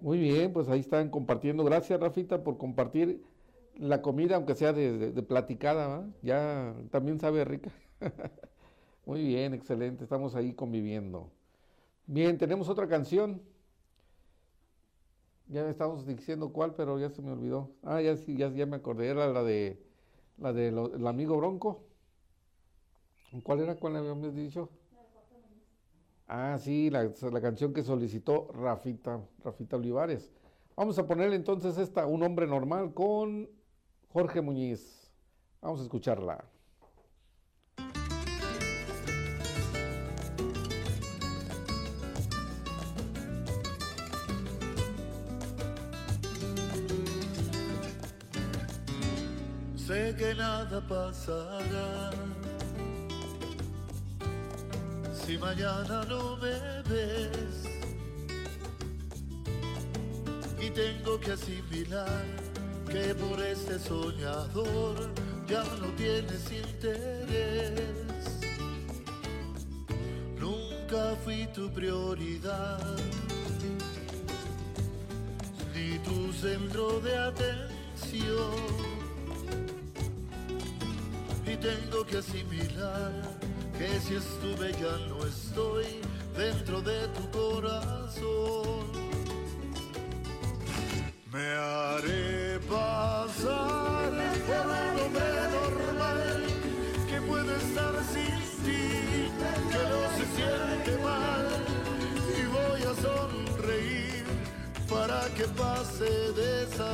Muy 0.00 0.18
bien, 0.18 0.54
pues 0.54 0.70
ahí 0.70 0.80
están 0.80 1.10
compartiendo. 1.10 1.64
Gracias, 1.64 2.00
Rafita, 2.00 2.42
por 2.42 2.56
compartir 2.56 3.22
la 3.76 4.02
comida, 4.02 4.36
aunque 4.36 4.54
sea 4.54 4.72
de, 4.72 5.10
platicada, 5.22 6.08
ya 6.22 6.74
también 6.90 7.18
sabe 7.20 7.44
rica. 7.44 7.70
Muy 9.06 9.24
bien, 9.24 9.54
excelente, 9.54 10.04
estamos 10.04 10.34
ahí 10.34 10.54
conviviendo. 10.54 11.30
Bien, 12.06 12.38
tenemos 12.38 12.68
otra 12.68 12.88
canción. 12.88 13.42
Ya 15.48 15.68
estamos 15.68 16.06
diciendo 16.06 16.52
cuál, 16.52 16.74
pero 16.74 16.98
ya 16.98 17.10
se 17.10 17.20
me 17.20 17.32
olvidó. 17.32 17.70
Ah, 17.82 18.00
ya 18.00 18.16
sí, 18.16 18.36
ya, 18.36 18.48
ya 18.50 18.66
me 18.66 18.76
acordé, 18.76 19.08
era 19.08 19.28
la 19.28 19.42
de 19.42 19.78
la 20.38 20.52
del 20.52 21.06
amigo 21.06 21.36
Bronco. 21.36 21.84
¿Cuál 23.42 23.60
era? 23.60 23.76
¿Cuál 23.76 23.96
habíamos 23.96 24.34
dicho? 24.34 24.70
Ah, 26.26 26.56
sí, 26.58 26.88
la, 26.90 27.10
la, 27.30 27.40
canción 27.40 27.74
que 27.74 27.82
solicitó 27.82 28.48
Rafita, 28.52 29.20
Rafita 29.44 29.76
Olivares. 29.76 30.32
Vamos 30.76 30.98
a 30.98 31.06
ponerle 31.06 31.36
entonces 31.36 31.76
esta, 31.76 32.06
Un 32.06 32.22
hombre 32.22 32.46
normal, 32.46 32.94
con 32.94 33.48
Jorge 34.14 34.40
Muñiz. 34.40 35.10
Vamos 35.60 35.80
a 35.80 35.82
escucharla. 35.82 36.44
Sé 49.74 50.14
que 50.16 50.32
nada 50.36 50.80
pasará 50.86 52.12
si 55.12 55.36
mañana 55.38 56.04
no 56.08 56.36
me 56.36 56.82
ves 56.88 57.64
y 60.60 60.70
tengo 60.70 61.18
que 61.18 61.32
asimilar 61.32 62.43
que 62.94 63.12
por 63.16 63.40
este 63.40 63.76
soñador 63.76 64.94
ya 65.48 65.64
no 65.80 65.88
tienes 65.96 66.44
interés. 66.52 67.80
Nunca 70.38 71.16
fui 71.24 71.44
tu 71.48 71.68
prioridad, 71.72 72.96
ni 75.74 75.98
tu 76.06 76.32
centro 76.32 77.00
de 77.00 77.18
atención. 77.18 78.60
Y 81.52 81.56
tengo 81.56 82.06
que 82.06 82.18
asimilar 82.18 83.12
que 83.76 83.88
si 84.04 84.14
estuve 84.14 84.70
ya 84.84 84.96
no 85.08 85.18
estoy 85.26 85.86
dentro 86.36 86.80
de 86.80 87.08
tu 87.08 87.24
corazón. 87.38 88.84
Me 91.32 91.44
haré 91.56 92.43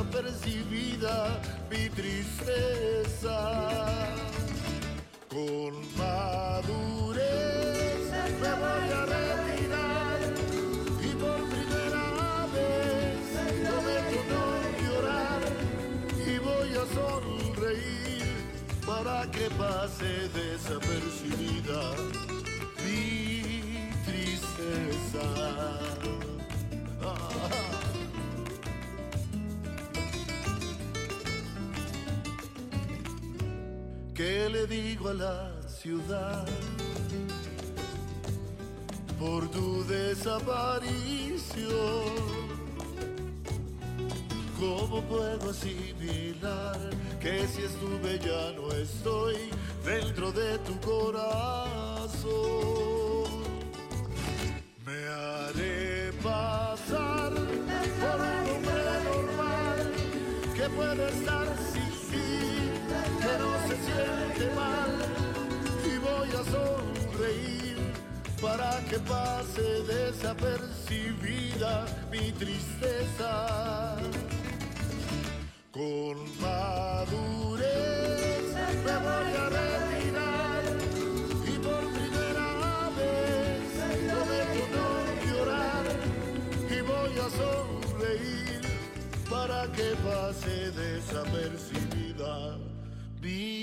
desapercibida 0.01 1.40
mi 1.70 1.88
tristeza. 1.90 3.38
Con 5.28 5.72
madurez 5.96 7.20
me 8.40 8.53
voy 8.62 8.88
a 8.92 9.07
retirar 9.07 10.18
y 11.01 11.09
por 11.22 11.38
primera 11.48 12.46
vez 12.55 13.18
prometo 13.68 14.18
no 14.30 14.44
llorar 14.82 15.42
y 16.26 16.38
voy 16.38 16.70
a 16.74 16.84
sonreír 16.94 18.28
para 18.86 19.16
que 19.30 19.46
pase 19.51 20.11
desapercibida 20.30 20.99
le 34.61 34.66
digo 34.66 35.08
a 35.08 35.14
la 35.14 35.52
ciudad 35.68 36.44
por 39.18 39.48
tu 39.50 39.84
desaparición? 39.84 40.90
¿Cómo 44.58 45.02
puedo 45.02 45.50
asimilar 45.50 46.78
que 47.20 47.46
si 47.48 47.62
estuve 47.62 48.18
ya 48.18 48.52
no 48.52 48.70
estoy 48.72 49.36
dentro 49.84 50.30
de 50.32 50.58
tu 50.58 50.78
corazón? 50.80 51.39
Que 68.91 68.99
pase 68.99 69.82
desapercibida 69.86 71.86
mi 72.11 72.32
tristeza. 72.32 73.47
Con 75.70 76.16
madurez 76.41 78.53
me 78.84 78.97
voy 79.07 79.30
a 79.43 79.45
retirar 79.59 80.62
y 81.47 81.49
por 81.66 81.82
primera 81.99 82.51
vez 82.99 83.70
prometo 84.09 84.62
no 84.74 84.88
llorar 85.24 85.84
y 86.68 86.78
voy 86.93 87.14
a 87.26 87.28
sonreír 87.41 88.62
para 89.30 89.61
que 89.70 89.88
pase 90.05 90.55
desapercibida 90.72 92.34
mi 93.22 93.59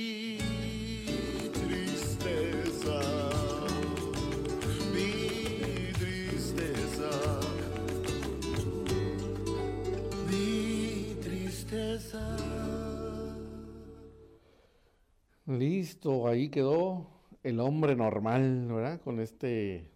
Ahí 16.27 16.49
quedó 16.49 17.07
el 17.43 17.59
hombre 17.59 17.95
normal, 17.95 18.67
¿verdad? 18.67 19.01
Con 19.01 19.19
este 19.19 19.89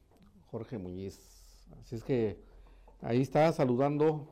Jorge 0.50 0.78
Muñiz. 0.78 1.68
Así 1.80 1.96
es 1.96 2.04
que 2.04 2.40
ahí 3.02 3.22
está 3.22 3.52
saludando 3.52 4.28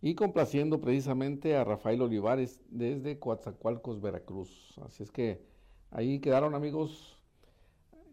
y 0.00 0.14
complaciendo 0.14 0.80
precisamente 0.80 1.54
a 1.54 1.64
Rafael 1.64 2.00
Olivares 2.02 2.60
desde 2.70 3.18
Coatzacoalcos, 3.18 4.00
Veracruz. 4.00 4.74
Así 4.84 5.02
es 5.02 5.10
que 5.10 5.42
ahí 5.90 6.18
quedaron 6.18 6.54
amigos 6.54 7.18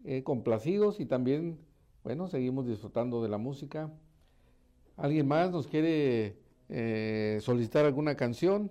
eh, 0.04 0.22
complacidos 0.22 1.00
y 1.00 1.06
también, 1.06 1.58
bueno, 2.04 2.28
seguimos 2.28 2.66
disfrutando 2.66 3.22
de 3.22 3.30
la 3.30 3.38
música. 3.38 3.90
¿Alguien 4.96 5.26
más 5.26 5.50
nos 5.50 5.66
quiere 5.66 6.36
eh, 6.68 7.38
solicitar 7.40 7.86
alguna 7.86 8.14
canción? 8.14 8.70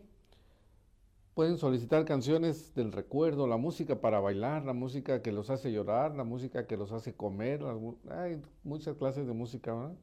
Pueden 1.39 1.57
solicitar 1.57 2.03
canciones 2.03 2.75
del 2.75 2.91
recuerdo, 2.91 3.47
la 3.47 3.55
música 3.55 4.01
para 4.01 4.19
bailar, 4.19 4.65
la 4.65 4.73
música 4.73 5.21
que 5.21 5.31
los 5.31 5.49
hace 5.49 5.71
llorar, 5.71 6.13
la 6.17 6.25
música 6.25 6.67
que 6.67 6.75
los 6.75 6.91
hace 6.91 7.15
comer. 7.15 7.63
Hay 8.09 8.41
muchas 8.65 8.97
clases 8.97 9.25
de 9.25 9.31
música, 9.31 9.73
¿verdad? 9.73 9.95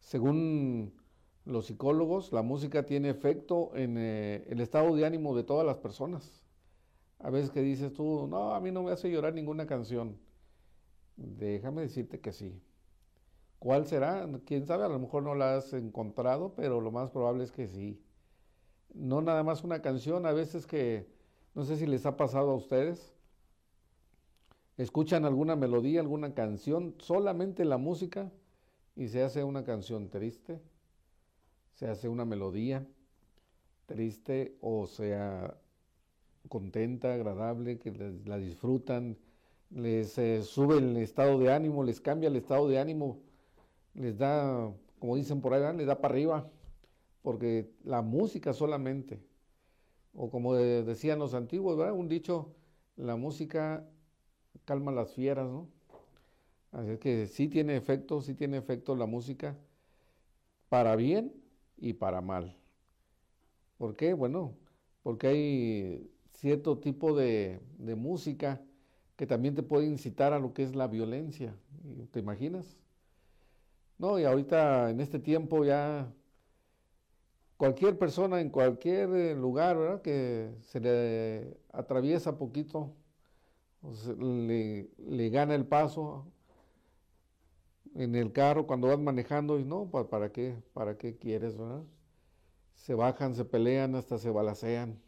Según 0.00 0.92
los 1.46 1.64
psicólogos, 1.64 2.30
la 2.30 2.42
música 2.42 2.84
tiene 2.84 3.08
efecto 3.08 3.74
en 3.74 3.96
eh, 3.96 4.44
el 4.50 4.60
estado 4.60 4.94
de 4.94 5.06
ánimo 5.06 5.34
de 5.34 5.44
todas 5.44 5.64
las 5.64 5.78
personas. 5.78 6.42
A 7.20 7.30
veces 7.30 7.50
que 7.50 7.62
dices 7.62 7.94
tú, 7.94 8.26
no, 8.28 8.54
a 8.54 8.60
mí 8.60 8.70
no 8.70 8.82
me 8.82 8.92
hace 8.92 9.10
llorar 9.10 9.32
ninguna 9.32 9.66
canción. 9.66 10.18
Déjame 11.16 11.80
decirte 11.80 12.20
que 12.20 12.32
sí. 12.32 12.60
¿Cuál 13.58 13.86
será? 13.86 14.28
Quién 14.44 14.66
sabe, 14.66 14.84
a 14.84 14.88
lo 14.88 14.98
mejor 14.98 15.22
no 15.22 15.34
la 15.34 15.56
has 15.56 15.72
encontrado, 15.72 16.52
pero 16.54 16.82
lo 16.82 16.90
más 16.90 17.08
probable 17.08 17.44
es 17.44 17.50
que 17.50 17.66
sí. 17.66 17.98
No 18.94 19.20
nada 19.20 19.42
más 19.42 19.64
una 19.64 19.82
canción, 19.82 20.24
a 20.24 20.32
veces 20.32 20.66
que, 20.66 21.06
no 21.54 21.64
sé 21.64 21.76
si 21.76 21.86
les 21.86 22.06
ha 22.06 22.16
pasado 22.16 22.50
a 22.50 22.54
ustedes, 22.54 23.12
escuchan 24.76 25.24
alguna 25.24 25.56
melodía, 25.56 26.00
alguna 26.00 26.34
canción, 26.34 26.94
solamente 26.98 27.64
la 27.64 27.76
música, 27.76 28.32
y 28.96 29.08
se 29.08 29.22
hace 29.22 29.44
una 29.44 29.64
canción 29.64 30.08
triste, 30.08 30.60
se 31.74 31.88
hace 31.88 32.08
una 32.08 32.24
melodía 32.24 32.86
triste 33.86 34.56
o 34.60 34.86
sea 34.86 35.56
contenta, 36.48 37.14
agradable, 37.14 37.78
que 37.78 37.90
la 38.26 38.38
disfrutan, 38.38 39.16
les 39.70 40.18
eh, 40.18 40.42
sube 40.42 40.78
el 40.78 40.96
estado 40.98 41.38
de 41.38 41.52
ánimo, 41.52 41.82
les 41.82 42.00
cambia 42.00 42.28
el 42.28 42.36
estado 42.36 42.68
de 42.68 42.78
ánimo, 42.78 43.18
les 43.94 44.18
da, 44.18 44.72
como 44.98 45.16
dicen 45.16 45.40
por 45.40 45.54
ahí, 45.54 45.60
¿verdad? 45.60 45.76
les 45.76 45.86
da 45.86 46.00
para 46.00 46.14
arriba, 46.14 46.50
porque 47.24 47.72
la 47.84 48.02
música 48.02 48.54
solamente, 48.54 49.24
o 50.14 50.30
como 50.30 50.54
de- 50.54 50.84
decían 50.84 51.18
los 51.20 51.34
antiguos, 51.34 51.76
¿verdad? 51.78 51.94
un 51.94 52.08
dicho, 52.08 52.54
la 52.96 53.16
música 53.16 53.88
calma 54.66 54.92
las 54.92 55.12
fieras, 55.14 55.46
¿no? 55.48 55.70
Así 56.72 56.90
es 56.90 56.98
que 56.98 57.26
sí 57.26 57.48
tiene 57.48 57.74
efecto, 57.76 58.20
sí 58.20 58.34
tiene 58.34 58.58
efecto 58.58 58.94
la 58.96 59.06
música, 59.06 59.56
para 60.68 60.94
bien 60.96 61.42
y 61.78 61.94
para 61.94 62.20
mal. 62.20 62.56
¿Por 63.78 63.96
qué? 63.96 64.12
Bueno, 64.14 64.56
porque 65.02 65.26
hay 65.28 66.10
cierto 66.32 66.78
tipo 66.78 67.14
de, 67.16 67.60
de 67.78 67.94
música 67.94 68.62
que 69.16 69.26
también 69.26 69.54
te 69.54 69.62
puede 69.62 69.86
incitar 69.86 70.32
a 70.32 70.38
lo 70.38 70.52
que 70.54 70.62
es 70.64 70.74
la 70.76 70.88
violencia. 70.88 71.54
¿Te 72.12 72.20
imaginas? 72.20 72.78
No, 73.98 74.18
y 74.18 74.24
ahorita 74.24 74.90
en 74.90 75.00
este 75.00 75.18
tiempo 75.18 75.64
ya 75.64 76.12
cualquier 77.64 77.98
persona 77.98 78.40
en 78.42 78.50
cualquier 78.50 79.08
eh, 79.14 79.34
lugar, 79.34 79.78
¿verdad? 79.78 80.02
Que 80.02 80.50
se 80.60 80.80
le 80.80 81.56
atraviesa 81.72 82.36
poquito, 82.36 82.94
le, 84.18 85.28
gana 85.30 85.54
el 85.54 85.66
paso 85.66 86.26
en 87.94 88.14
el 88.14 88.30
carro 88.32 88.66
cuando 88.66 88.88
vas 88.88 88.98
manejando 88.98 89.58
y 89.58 89.64
no, 89.64 89.90
¿pa- 89.90 90.08
¿para 90.08 90.30
qué? 90.32 90.56
¿Para 90.74 90.98
qué 90.98 91.16
quieres, 91.16 91.56
verdad? 91.56 91.82
Se 92.76 92.94
bajan, 92.94 93.34
se 93.34 93.44
pelean, 93.46 93.94
hasta 93.96 94.18
se 94.18 94.30
balacean. 94.30 95.00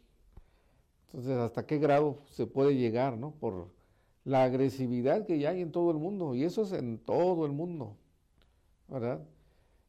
Entonces, 1.07 1.37
¿hasta 1.37 1.65
qué 1.65 1.77
grado 1.79 2.19
se 2.29 2.45
puede 2.47 2.75
llegar, 2.75 3.17
no? 3.17 3.31
Por 3.39 3.69
la 4.25 4.43
agresividad 4.43 5.25
que 5.25 5.39
ya 5.39 5.49
hay 5.51 5.61
en 5.61 5.71
todo 5.71 5.91
el 5.91 5.97
mundo, 5.97 6.35
y 6.35 6.43
eso 6.43 6.63
es 6.63 6.73
en 6.73 6.99
todo 6.99 7.45
el 7.45 7.51
mundo, 7.53 7.97
¿verdad? 8.89 9.21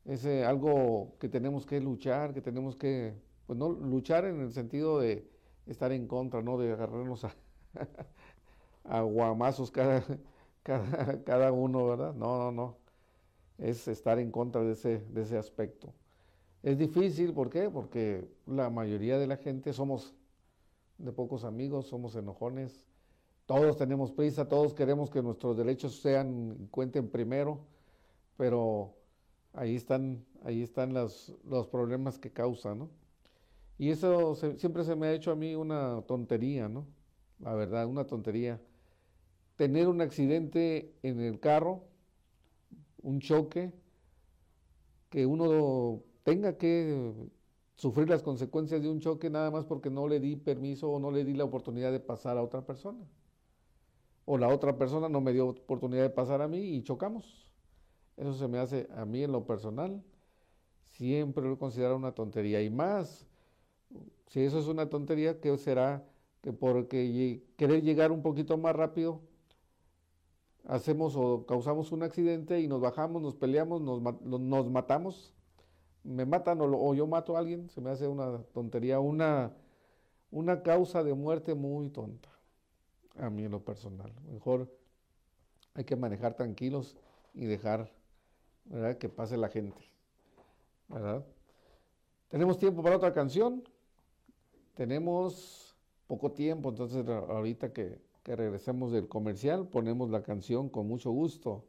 Es 0.09 0.25
eh, 0.25 0.43
algo 0.45 1.17
que 1.21 1.29
tenemos 1.29 1.67
que 1.67 1.81
luchar, 1.81 2.33
que 2.33 2.41
tenemos 2.41 2.77
que, 2.77 3.13
pues 3.47 3.59
no 3.59 3.69
luchar 3.71 4.25
en 4.25 4.41
el 4.41 4.53
sentido 4.53 4.99
de 4.99 5.29
estar 5.67 5.93
en 5.93 6.07
contra, 6.09 6.41
¿no? 6.41 6.57
De 6.57 6.73
agarrarnos 6.73 7.25
a, 7.25 7.37
a 8.85 9.03
guamazos 9.03 9.71
cada, 9.71 10.03
cada, 10.63 11.23
cada 11.25 11.53
uno, 11.53 11.87
¿verdad? 11.87 12.15
No, 12.15 12.39
no, 12.39 12.53
no. 12.53 12.77
Es 13.59 13.87
estar 13.87 14.19
en 14.19 14.31
contra 14.31 14.63
de 14.63 14.73
ese, 14.73 15.01
de 15.01 15.23
ese 15.23 15.37
aspecto. 15.37 15.93
Es 16.63 16.79
difícil, 16.79 17.35
¿por 17.35 17.51
qué? 17.51 17.69
Porque 17.69 18.27
la 18.47 18.71
mayoría 18.71 19.19
de 19.19 19.27
la 19.27 19.37
gente 19.37 19.75
somos 19.75 20.15
de 20.97 21.13
pocos 21.13 21.45
amigos, 21.45 21.87
somos 21.87 22.17
enojones, 22.17 22.87
todos 23.47 23.77
tenemos 23.77 24.11
prisa, 24.11 24.49
todos 24.49 24.73
queremos 24.73 25.11
que 25.11 25.23
nuestros 25.23 25.57
derechos 25.57 26.01
sean, 26.01 26.69
cuenten 26.71 27.11
primero, 27.11 27.61
pero 28.37 28.98
ahí 29.53 29.77
están, 29.77 30.25
ahí 30.43 30.63
están 30.63 30.95
los 30.95 31.69
problemas 31.71 32.19
que 32.19 32.33
causan, 32.33 32.79
¿no? 32.79 32.91
Y 33.79 33.91
eso 33.91 34.35
siempre 34.35 34.83
se 34.85 34.97
me 34.97 35.07
ha 35.07 35.13
hecho 35.13 35.31
a 35.31 35.37
mí 35.37 35.55
una 35.55 36.03
tontería, 36.03 36.69
¿no? 36.69 36.87
La 37.39 37.55
verdad, 37.55 37.87
una 37.87 38.07
tontería. 38.07 38.61
Tener 39.57 39.89
un 39.89 40.01
accidente 40.01 40.95
en 41.03 41.21
el 41.21 41.39
carro, 41.39 41.85
un 43.03 43.21
choque, 43.21 43.73
que 45.11 45.27
uno 45.27 46.03
tenga 46.25 46.59
que 46.59 47.15
sufrir 47.77 48.09
las 48.09 48.23
consecuencias 48.23 48.83
de 48.83 48.91
un 48.91 49.01
choque 49.01 49.31
nada 49.31 49.51
más 49.51 49.65
porque 49.65 49.91
no 49.91 50.09
le 50.09 50.21
di 50.21 50.37
permiso 50.37 50.91
o 50.91 50.99
no 50.99 51.11
le 51.11 51.25
di 51.25 51.35
la 51.35 51.45
oportunidad 51.45 51.93
de 51.93 52.01
pasar 52.01 52.37
a 52.37 52.43
otra 52.43 52.67
persona. 52.67 53.07
O 54.25 54.37
la 54.37 54.49
otra 54.49 54.77
persona 54.77 55.09
no 55.09 55.21
me 55.21 55.33
dio 55.33 55.49
oportunidad 55.49 56.03
de 56.03 56.11
pasar 56.11 56.43
a 56.43 56.49
mí 56.49 56.59
y 56.59 56.83
chocamos. 56.83 57.48
Eso 58.19 58.35
se 58.35 58.49
me 58.49 58.59
hace 58.59 58.89
a 58.97 59.05
mí 59.05 59.23
en 59.23 59.31
lo 59.31 59.47
personal, 59.47 60.03
siempre 60.91 61.45
lo 61.45 61.53
he 61.55 61.59
considerado 61.59 61.97
una 61.97 62.13
tontería. 62.13 62.61
Y 62.63 62.69
más, 62.69 63.27
si 64.27 64.41
eso 64.41 64.59
es 64.59 64.67
una 64.67 64.89
tontería, 64.89 65.41
¿qué 65.41 65.57
será? 65.57 66.05
Que 66.43 66.53
porque 66.53 67.43
querer 67.57 67.83
llegar 67.83 68.11
un 68.11 68.23
poquito 68.23 68.59
más 68.59 68.75
rápido, 68.75 69.21
hacemos 70.65 71.15
o 71.17 71.47
causamos 71.47 71.93
un 71.93 72.03
accidente 72.03 72.61
y 72.61 72.67
nos 72.67 72.81
bajamos, 72.81 73.23
nos 73.23 73.37
peleamos, 73.37 73.81
nos, 73.81 74.69
matamos, 74.69 75.33
me 76.03 76.27
matan 76.27 76.61
o, 76.61 76.65
o 76.65 76.95
yo 76.95 77.07
mato 77.07 77.37
a 77.37 77.39
alguien, 77.39 77.71
se 77.71 77.81
me 77.81 77.91
hace 77.91 78.09
una 78.09 78.43
tontería, 78.53 78.99
una, 78.99 79.55
una 80.33 80.65
causa 80.65 81.05
de 81.05 81.15
muerte 81.15 81.55
muy 81.55 81.89
tonta, 81.91 82.29
a 83.17 83.31
mí 83.31 83.45
en 83.45 83.53
lo 83.53 83.65
personal. 83.65 84.13
Mejor 84.33 84.69
hay 85.75 85.85
que 85.85 85.95
manejar 85.95 86.35
tranquilos 86.35 86.97
y 87.33 87.45
dejar 87.45 87.98
¿verdad? 88.69 88.99
que 88.99 89.09
pase 89.09 89.37
la 89.37 89.49
gente. 89.49 89.77
¿verdad? 90.89 91.25
Tenemos 92.29 92.59
tiempo 92.59 92.83
para 92.83 92.97
otra 92.97 93.13
canción. 93.13 93.63
Tenemos 94.75 95.77
poco 96.07 96.33
tiempo, 96.33 96.71
entonces 96.71 97.07
ahorita 97.07 97.73
que, 97.73 98.01
que 98.23 98.37
regresemos 98.37 98.93
del 98.93 99.09
comercial 99.09 99.69
ponemos 99.69 100.11
la 100.11 100.23
canción 100.23 100.69
con 100.69 100.87
mucho 100.87 101.11
gusto. 101.11 101.65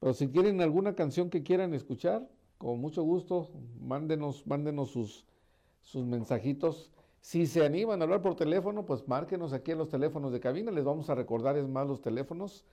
Pero 0.00 0.14
si 0.14 0.28
quieren 0.28 0.60
alguna 0.60 0.94
canción 0.94 1.30
que 1.30 1.42
quieran 1.42 1.74
escuchar, 1.74 2.28
con 2.60 2.78
mucho 2.78 3.02
gusto, 3.02 3.50
mándenos, 3.80 4.46
mándenos 4.46 4.90
sus, 4.90 5.24
sus 5.80 6.04
mensajitos. 6.04 6.90
Si 7.20 7.46
se 7.46 7.64
animan 7.64 8.00
a 8.00 8.04
hablar 8.04 8.20
por 8.20 8.34
teléfono, 8.34 8.84
pues 8.84 9.06
márquenos 9.08 9.52
aquí 9.52 9.70
en 9.72 9.78
los 9.78 9.88
teléfonos 9.88 10.32
de 10.32 10.40
cabina. 10.40 10.70
Les 10.70 10.84
vamos 10.84 11.08
a 11.08 11.14
recordar 11.14 11.56
es 11.56 11.68
más 11.68 11.86
los 11.86 12.02
teléfonos 12.02 12.64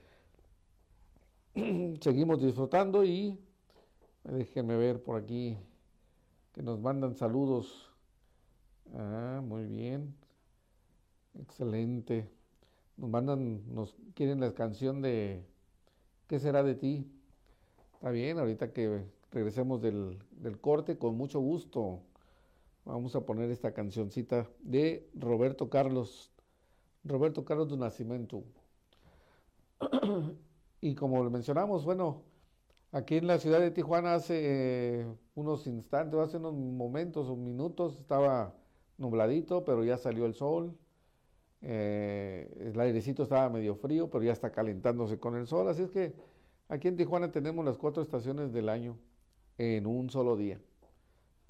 seguimos 2.01 2.41
disfrutando 2.43 3.05
y 3.05 3.39
déjenme 4.25 4.77
ver 4.77 5.03
por 5.03 5.21
aquí 5.21 5.57
que 6.53 6.63
nos 6.63 6.81
mandan 6.81 7.15
saludos. 7.15 7.91
Ah, 8.95 9.41
muy 9.45 9.65
bien. 9.65 10.15
Excelente. 11.39 12.29
Nos 12.97 13.09
mandan, 13.09 13.63
nos 13.75 13.97
quieren 14.15 14.41
la 14.41 14.53
canción 14.53 15.01
de 15.01 15.45
¿Qué 16.31 16.39
será 16.39 16.63
de 16.63 16.77
ti? 16.77 17.11
Está 17.95 18.11
bien, 18.11 18.39
ahorita 18.39 18.73
que 18.73 19.05
regresemos 19.33 19.83
del, 19.83 20.17
del 20.31 20.61
corte, 20.61 20.97
con 20.97 21.17
mucho 21.17 21.41
gusto. 21.41 22.03
Vamos 22.91 23.15
a 23.15 23.25
poner 23.25 23.53
esta 23.53 23.73
cancioncita 23.73 24.49
de 24.59 25.09
Roberto 25.15 25.71
Carlos, 25.71 26.33
Roberto 27.05 27.45
Carlos 27.45 27.71
de 27.71 27.77
Nacimiento. 27.77 28.43
y 30.81 30.97
como 30.97 31.23
le 31.23 31.31
mencionamos, 31.31 31.85
bueno, 31.85 32.25
aquí 32.91 33.19
en 33.19 33.29
la 33.29 33.39
ciudad 33.39 33.61
de 33.61 33.71
Tijuana 33.71 34.15
hace 34.15 34.41
eh, 34.43 35.07
unos 35.37 35.69
instantes, 35.69 36.19
hace 36.19 36.39
unos 36.39 36.55
momentos 36.55 37.29
o 37.29 37.37
minutos 37.37 37.97
estaba 37.97 38.57
nubladito, 38.99 39.65
pero 39.65 39.85
ya 39.85 39.97
salió 39.97 40.27
el 40.27 40.35
sol. 40.35 40.77
Eh, 41.63 42.73
el 42.73 42.81
airecito 42.81 43.23
estaba 43.23 43.49
medio 43.51 43.77
frío, 43.77 44.11
pero 44.11 44.25
ya 44.25 44.33
está 44.33 44.51
calentándose 44.51 45.21
con 45.21 45.37
el 45.37 45.47
sol. 45.47 45.69
Así 45.69 45.83
es 45.83 45.93
que 45.93 46.13
aquí 46.67 46.89
en 46.89 46.97
Tijuana 46.97 47.31
tenemos 47.31 47.65
las 47.65 47.79
cuatro 47.79 48.03
estaciones 48.03 48.53
del 48.53 48.69
año 48.69 48.99
en 49.59 49.87
un 49.87 50.11
solo 50.11 50.37
día. 50.37 50.61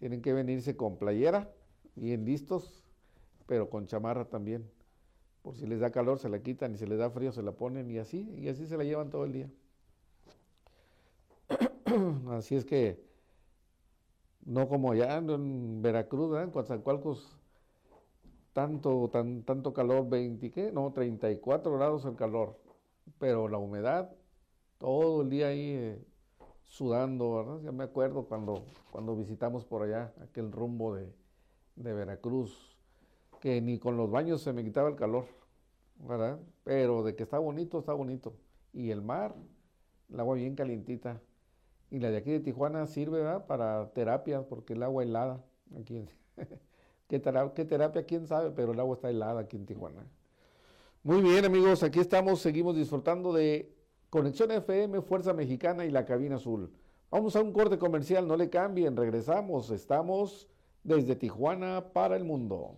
Tienen 0.01 0.23
que 0.23 0.33
venirse 0.33 0.77
con 0.77 0.97
playera, 0.97 1.53
bien 1.95 2.25
listos, 2.25 2.83
pero 3.47 3.69
con 3.69 3.87
chamarra 3.87 4.25
también. 4.25 4.69
Por 5.43 5.57
si 5.57 5.67
les 5.67 5.81
da 5.81 5.91
calor, 5.91 6.19
se 6.19 6.31
la 6.31 6.43
quitan 6.43 6.75
y 6.75 6.79
si 6.79 6.87
les 6.87 6.99
da 6.99 7.11
frío, 7.11 7.33
se 7.33 7.43
la 7.43 7.53
ponen 7.53 7.91
y 7.91 7.99
así, 7.99 8.29
y 8.39 8.49
así 8.49 8.67
se 8.67 8.79
la 8.79 8.85
llevan 8.85 9.11
todo 9.11 9.25
el 9.27 9.33
día. 9.33 9.51
así 12.31 12.57
es 12.57 12.65
que, 12.65 13.05
no 14.47 14.69
como 14.69 14.93
allá 14.93 15.19
en 15.19 15.83
Veracruz, 15.83 16.31
¿verdad? 16.31 16.45
en 16.45 16.51
Coatzacoalcos, 16.51 17.37
tanto, 18.55 19.11
tan, 19.13 19.43
tanto 19.43 19.75
calor, 19.75 20.09
20, 20.09 20.51
¿qué? 20.51 20.73
No, 20.73 20.93
34 20.93 21.75
grados 21.75 22.07
el 22.07 22.17
calor, 22.17 22.59
pero 23.19 23.49
la 23.49 23.59
humedad, 23.59 24.11
todo 24.79 25.21
el 25.23 25.29
día 25.29 25.49
ahí 25.49 25.73
eh, 25.73 26.05
sudando, 26.71 27.35
¿verdad? 27.35 27.61
Ya 27.65 27.73
me 27.73 27.85
acuerdo 27.85 28.25
cuando, 28.27 28.65
cuando 28.93 29.17
visitamos 29.17 29.65
por 29.65 29.83
allá 29.83 30.15
aquel 30.23 30.53
rumbo 30.53 30.95
de, 30.95 31.13
de 31.75 31.93
Veracruz, 31.93 32.79
que 33.41 33.61
ni 33.61 33.79
con 33.79 33.97
los 33.97 34.09
baños 34.09 34.41
se 34.41 34.53
me 34.53 34.63
quitaba 34.63 34.89
el 34.89 34.95
calor, 34.95 35.27
¿verdad? 35.97 36.39
Pero 36.63 37.03
de 37.03 37.17
que 37.17 37.25
está 37.25 37.41
bonito, 37.41 37.81
está 37.81 37.93
bonito. 37.93 38.35
Y 38.73 38.91
el 38.91 39.03
mar, 39.03 39.35
el 40.11 40.21
agua 40.21 40.37
bien 40.37 40.55
calientita. 40.55 41.21
Y 41.91 41.99
la 41.99 42.13
de 42.13 42.19
aquí 42.19 42.31
de 42.31 42.39
Tijuana 42.39 42.87
sirve 42.87 43.19
¿verdad? 43.19 43.47
para 43.47 43.91
terapia, 43.93 44.43
porque 44.49 44.75
el 44.75 44.85
agua 44.85 45.03
helada. 45.03 45.45
Aquí, 45.77 46.07
¿Qué, 47.09 47.19
terapia, 47.19 47.53
¿Qué 47.53 47.65
terapia? 47.65 48.07
¿Quién 48.07 48.29
sabe? 48.29 48.53
Pero 48.53 48.73
el 48.73 48.79
agua 48.79 48.95
está 48.95 49.11
helada 49.11 49.41
aquí 49.41 49.57
en 49.57 49.67
Tijuana. 49.67 50.07
Muy 51.03 51.21
bien, 51.21 51.45
amigos, 51.45 51.83
aquí 51.83 51.99
estamos, 51.99 52.41
seguimos 52.41 52.77
disfrutando 52.77 53.33
de 53.33 53.75
Conexión 54.11 54.51
FM, 54.51 55.03
Fuerza 55.03 55.33
Mexicana 55.33 55.85
y 55.85 55.91
la 55.91 56.05
Cabina 56.05 56.35
Azul. 56.37 56.73
Vamos 57.13 57.37
a 57.37 57.41
un 57.41 57.53
corte 57.53 57.79
comercial, 57.79 58.27
no 58.27 58.37
le 58.37 58.51
cambien, 58.51 58.97
regresamos, 58.97 59.71
estamos 59.71 60.49
desde 60.83 61.15
Tijuana 61.15 61.93
para 61.93 62.17
el 62.17 62.25
mundo. 62.25 62.77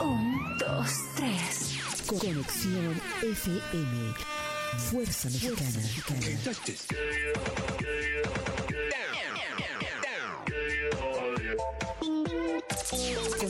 Un, 0.00 0.58
dos, 0.58 0.90
tres. 1.16 1.78
Conexión 2.08 2.94
FM. 3.22 4.14
Fuerza 4.78 5.28
Mexicana. 5.28 5.80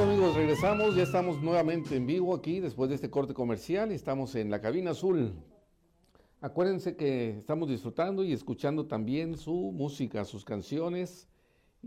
Listo 0.00 0.14
amigos, 0.14 0.34
regresamos, 0.34 0.96
ya 0.96 1.02
estamos 1.02 1.42
nuevamente 1.42 1.94
en 1.94 2.06
vivo 2.06 2.34
aquí 2.34 2.58
después 2.58 2.88
de 2.88 2.94
este 2.94 3.10
corte 3.10 3.34
comercial 3.34 3.92
estamos 3.92 4.34
en 4.34 4.50
la 4.50 4.58
cabina 4.58 4.92
azul. 4.92 5.34
Acuérdense 6.40 6.96
que 6.96 7.36
estamos 7.36 7.68
disfrutando 7.68 8.24
y 8.24 8.32
escuchando 8.32 8.86
también 8.86 9.36
su 9.36 9.52
música, 9.52 10.24
sus 10.24 10.42
canciones 10.42 11.28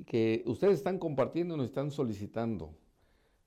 que 0.06 0.44
ustedes 0.46 0.76
están 0.76 1.00
compartiendo 1.00 1.58
nos 1.58 1.66
están 1.66 1.90
solicitando. 1.90 2.78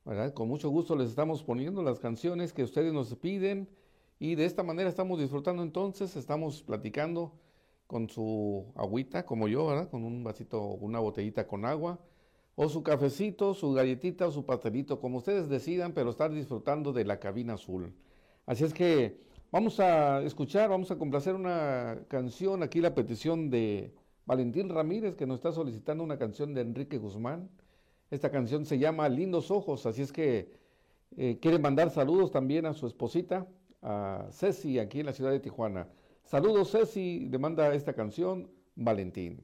¿verdad? 0.03 0.33
Con 0.33 0.49
mucho 0.49 0.69
gusto 0.69 0.97
les 0.97 1.07
estamos 1.07 1.43
poniendo 1.43 1.81
las 1.81 1.99
canciones 1.99 2.51
que 2.51 2.63
ustedes 2.63 2.91
nos 2.91 3.15
piden 3.15 3.69
y 4.19 4.35
de 4.35 4.43
esta 4.43 4.63
manera 4.63 4.89
estamos 4.89 5.17
disfrutando 5.17 5.63
entonces, 5.63 6.17
estamos 6.17 6.61
platicando 6.61 7.31
con 7.85 8.09
su 8.09 8.65
agüita 8.75 9.25
como 9.25 9.47
yo, 9.47 9.65
¿verdad? 9.65 9.89
Con 9.89 10.03
un 10.03 10.25
vasito, 10.25 10.61
una 10.61 10.99
botellita 10.99 11.47
con 11.47 11.63
agua 11.63 12.01
o 12.59 12.69
su 12.69 12.81
cafecito, 12.81 13.53
su 13.53 13.71
galletita 13.73 14.25
o 14.27 14.31
su 14.31 14.43
pastelito, 14.43 14.99
como 14.99 15.19
ustedes 15.19 15.47
decidan, 15.47 15.93
pero 15.93 16.09
estar 16.09 16.33
disfrutando 16.33 16.91
de 16.91 17.05
la 17.05 17.19
cabina 17.19 17.53
azul. 17.53 17.93
Así 18.47 18.63
es 18.63 18.73
que 18.73 19.21
vamos 19.51 19.79
a 19.79 20.23
escuchar, 20.23 20.67
vamos 20.67 20.89
a 20.89 20.97
complacer 20.97 21.35
una 21.35 21.99
canción, 22.07 22.63
aquí 22.63 22.81
la 22.81 22.95
petición 22.95 23.51
de 23.51 23.93
Valentín 24.25 24.69
Ramírez, 24.69 25.15
que 25.15 25.27
nos 25.27 25.35
está 25.35 25.51
solicitando 25.51 26.03
una 26.03 26.17
canción 26.17 26.55
de 26.55 26.61
Enrique 26.61 26.97
Guzmán. 26.97 27.47
Esta 28.09 28.31
canción 28.31 28.65
se 28.65 28.79
llama 28.79 29.07
Lindos 29.07 29.51
Ojos, 29.51 29.85
así 29.85 30.01
es 30.01 30.11
que 30.11 30.51
eh, 31.15 31.37
quiere 31.39 31.59
mandar 31.59 31.91
saludos 31.91 32.31
también 32.31 32.65
a 32.65 32.73
su 32.73 32.87
esposita, 32.87 33.45
a 33.83 34.29
Ceci, 34.31 34.79
aquí 34.79 35.01
en 35.01 35.05
la 35.05 35.13
ciudad 35.13 35.29
de 35.29 35.39
Tijuana. 35.39 35.89
Saludos 36.23 36.71
Ceci, 36.71 37.29
le 37.29 37.37
manda 37.37 37.71
esta 37.75 37.93
canción 37.93 38.49
Valentín. 38.75 39.43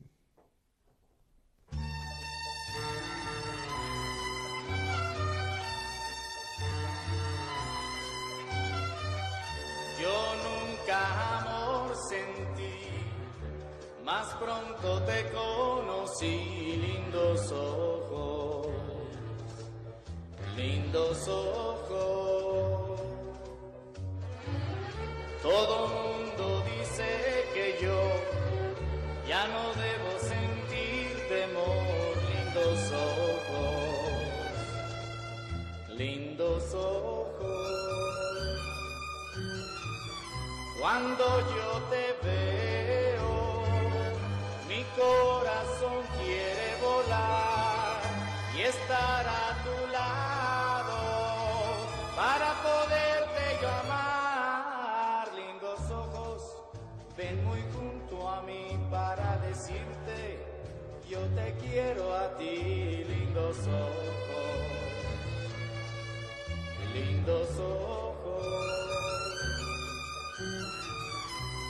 Pronto 14.84 15.01
te 15.03 15.31
conocí, 15.31 16.77
lindos 16.86 17.51
ojos, 17.51 18.67
lindos 20.57 21.27
ojos. 21.27 22.99
Todo 25.41 25.88
mundo 25.88 26.63
dice 26.65 27.05
que 27.53 27.77
yo 27.81 27.99
ya 29.27 29.47
no 29.47 29.73
debo 29.73 30.19
sentir 30.19 31.07
temor, 31.29 32.13
lindos 32.31 32.91
ojos, 32.91 34.03
lindos 35.97 36.73
ojos. 36.73 37.23
Cuando 40.79 41.23
yo 41.55 41.81
te 41.89 42.03
veo, 42.25 42.53
corazón 45.04 45.99
quiere 46.20 46.70
volar 46.82 47.99
y 48.56 48.62
estar 48.62 49.26
a 49.28 49.47
tu 49.66 49.78
lado 49.91 50.99
para 52.16 52.49
poderte 52.68 53.43
yo 53.62 53.70
amar. 53.84 55.26
Lindos 55.36 55.82
ojos, 55.91 56.39
ven 57.18 57.43
muy 57.45 57.62
junto 57.76 58.30
a 58.30 58.41
mí 58.43 58.80
para 58.89 59.38
decirte, 59.49 60.20
yo 61.10 61.20
te 61.38 61.47
quiero 61.64 62.14
a 62.16 62.38
ti, 62.38 63.04
lindos 63.14 63.58
ojos, 63.68 64.62
lindos 66.93 67.49
ojos. 67.60 68.04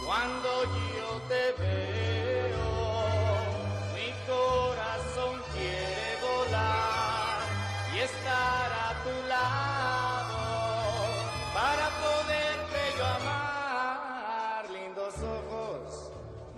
Cuando 0.06 0.50
yo 0.98 1.10
te 1.30 1.44
veo, 1.62 2.23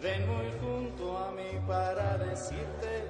ven 0.06 0.28
muy 0.28 0.46
junto 0.62 1.18
a 1.18 1.32
mí 1.32 1.60
para 1.66 2.18
decirte, 2.20 3.08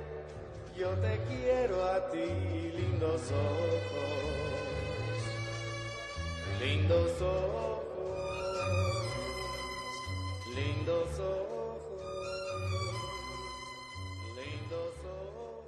yo 0.80 0.92
te 0.92 1.20
quiero 1.28 1.84
a 1.84 2.10
ti, 2.10 2.26
lindos 2.80 3.22
ojos, 3.32 4.12
lindos 6.62 7.22
ojos. 7.22 7.76
Lindos 10.56 11.20
ojos, 11.20 11.82
lindos 14.48 14.96
ojos. 15.04 15.66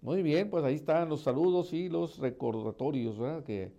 Muy 0.00 0.22
bien, 0.22 0.48
pues 0.48 0.64
ahí 0.64 0.76
están 0.76 1.10
los 1.10 1.20
saludos 1.20 1.74
y 1.74 1.90
los 1.90 2.16
recordatorios 2.16 3.44
que 3.44 3.74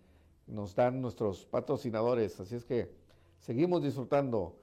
nos 0.45 0.75
dan 0.75 1.01
nuestros 1.01 1.47
patrocinadores. 1.47 2.39
Así 2.39 2.53
es 2.53 2.65
que 2.65 3.01
seguimos 3.43 3.83
disfrutando. 3.83 4.55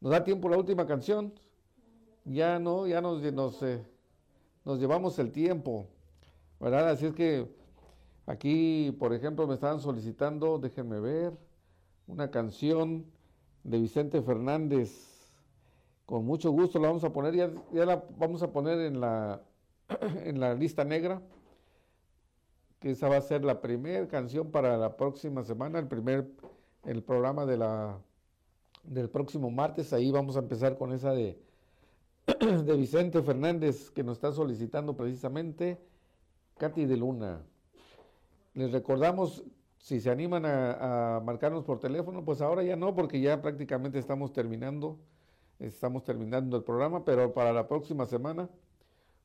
¿Nos 0.00 0.10
da 0.10 0.24
tiempo 0.24 0.48
la 0.48 0.58
última 0.58 0.86
canción? 0.86 1.32
Ya 2.24 2.58
no, 2.58 2.86
ya 2.86 3.00
nos, 3.00 3.22
nos, 3.32 3.62
eh, 3.62 3.84
nos 4.64 4.80
llevamos 4.80 5.18
el 5.18 5.30
tiempo. 5.30 5.86
¿verdad? 6.58 6.88
Así 6.88 7.06
es 7.06 7.14
que 7.14 7.46
aquí, 8.26 8.96
por 8.98 9.12
ejemplo, 9.12 9.46
me 9.46 9.54
estaban 9.54 9.80
solicitando, 9.80 10.58
déjenme 10.58 10.98
ver, 11.00 11.32
una 12.06 12.30
canción 12.30 13.04
de 13.62 13.78
Vicente 13.78 14.22
Fernández. 14.22 15.30
Con 16.06 16.24
mucho 16.24 16.50
gusto 16.50 16.78
la 16.78 16.88
vamos 16.88 17.04
a 17.04 17.12
poner, 17.12 17.34
ya, 17.34 17.50
ya 17.72 17.84
la 17.86 18.04
vamos 18.18 18.42
a 18.42 18.52
poner 18.52 18.78
en 18.80 19.00
la, 19.00 19.42
en 20.24 20.40
la 20.40 20.54
lista 20.54 20.84
negra, 20.84 21.20
que 22.80 22.90
esa 22.90 23.08
va 23.08 23.16
a 23.18 23.20
ser 23.20 23.44
la 23.44 23.60
primera 23.60 24.06
canción 24.08 24.50
para 24.50 24.76
la 24.78 24.96
próxima 24.96 25.42
semana, 25.44 25.78
el 25.78 25.88
primer, 25.88 26.30
el 26.84 27.02
programa 27.02 27.44
de 27.46 27.56
la, 27.58 27.98
del 28.84 29.08
próximo 29.08 29.50
martes, 29.50 29.92
ahí 29.92 30.10
vamos 30.10 30.36
a 30.36 30.40
empezar 30.40 30.76
con 30.76 30.92
esa 30.92 31.12
de, 31.12 31.38
de 32.64 32.76
Vicente 32.76 33.22
Fernández, 33.22 33.90
que 33.90 34.02
nos 34.02 34.18
está 34.18 34.32
solicitando 34.32 34.96
precisamente 34.96 35.80
Katy 36.58 36.86
de 36.86 36.96
Luna. 36.96 37.42
Les 38.54 38.70
recordamos, 38.70 39.44
si 39.78 40.00
se 40.00 40.10
animan 40.10 40.44
a, 40.46 41.20
marcarnos 41.24 41.64
por 41.64 41.80
teléfono, 41.80 42.24
pues 42.24 42.40
ahora 42.40 42.62
ya 42.62 42.76
no, 42.76 42.94
porque 42.94 43.20
ya 43.20 43.42
prácticamente 43.42 43.98
estamos 43.98 44.32
terminando, 44.32 44.98
estamos 45.58 46.04
terminando 46.04 46.56
el 46.56 46.64
programa, 46.64 47.04
pero 47.04 47.34
para 47.34 47.52
la 47.52 47.66
próxima 47.66 48.06
semana 48.06 48.48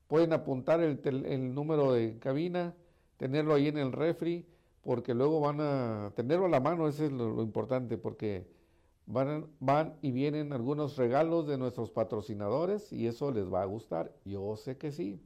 pueden 0.08 0.34
apuntar 0.34 0.82
el, 0.82 1.00
el 1.06 1.54
número 1.54 1.94
de 1.94 2.18
cabina, 2.18 2.74
tenerlo 3.18 3.54
ahí 3.54 3.68
en 3.68 3.78
el 3.78 3.92
refri, 3.92 4.46
porque 4.82 5.14
luego 5.14 5.40
van 5.42 5.60
a 5.62 6.12
tenerlo 6.16 6.46
a 6.46 6.50
la 6.50 6.60
mano, 6.60 6.88
eso 6.88 7.06
es 7.06 7.12
lo, 7.12 7.42
importante, 7.42 7.98
porque 7.98 8.48
van, 9.10 9.98
y 10.02 10.12
vienen 10.12 10.54
algunos 10.54 10.96
regalos 10.96 11.46
de 11.48 11.58
nuestros 11.58 11.90
patrocinadores 11.90 12.94
y 12.94 13.08
eso 13.08 13.32
les 13.32 13.52
va 13.52 13.64
a 13.64 13.66
gustar, 13.66 14.14
yo 14.24 14.56
sé 14.56 14.78
que 14.78 14.92
sí. 14.92 15.20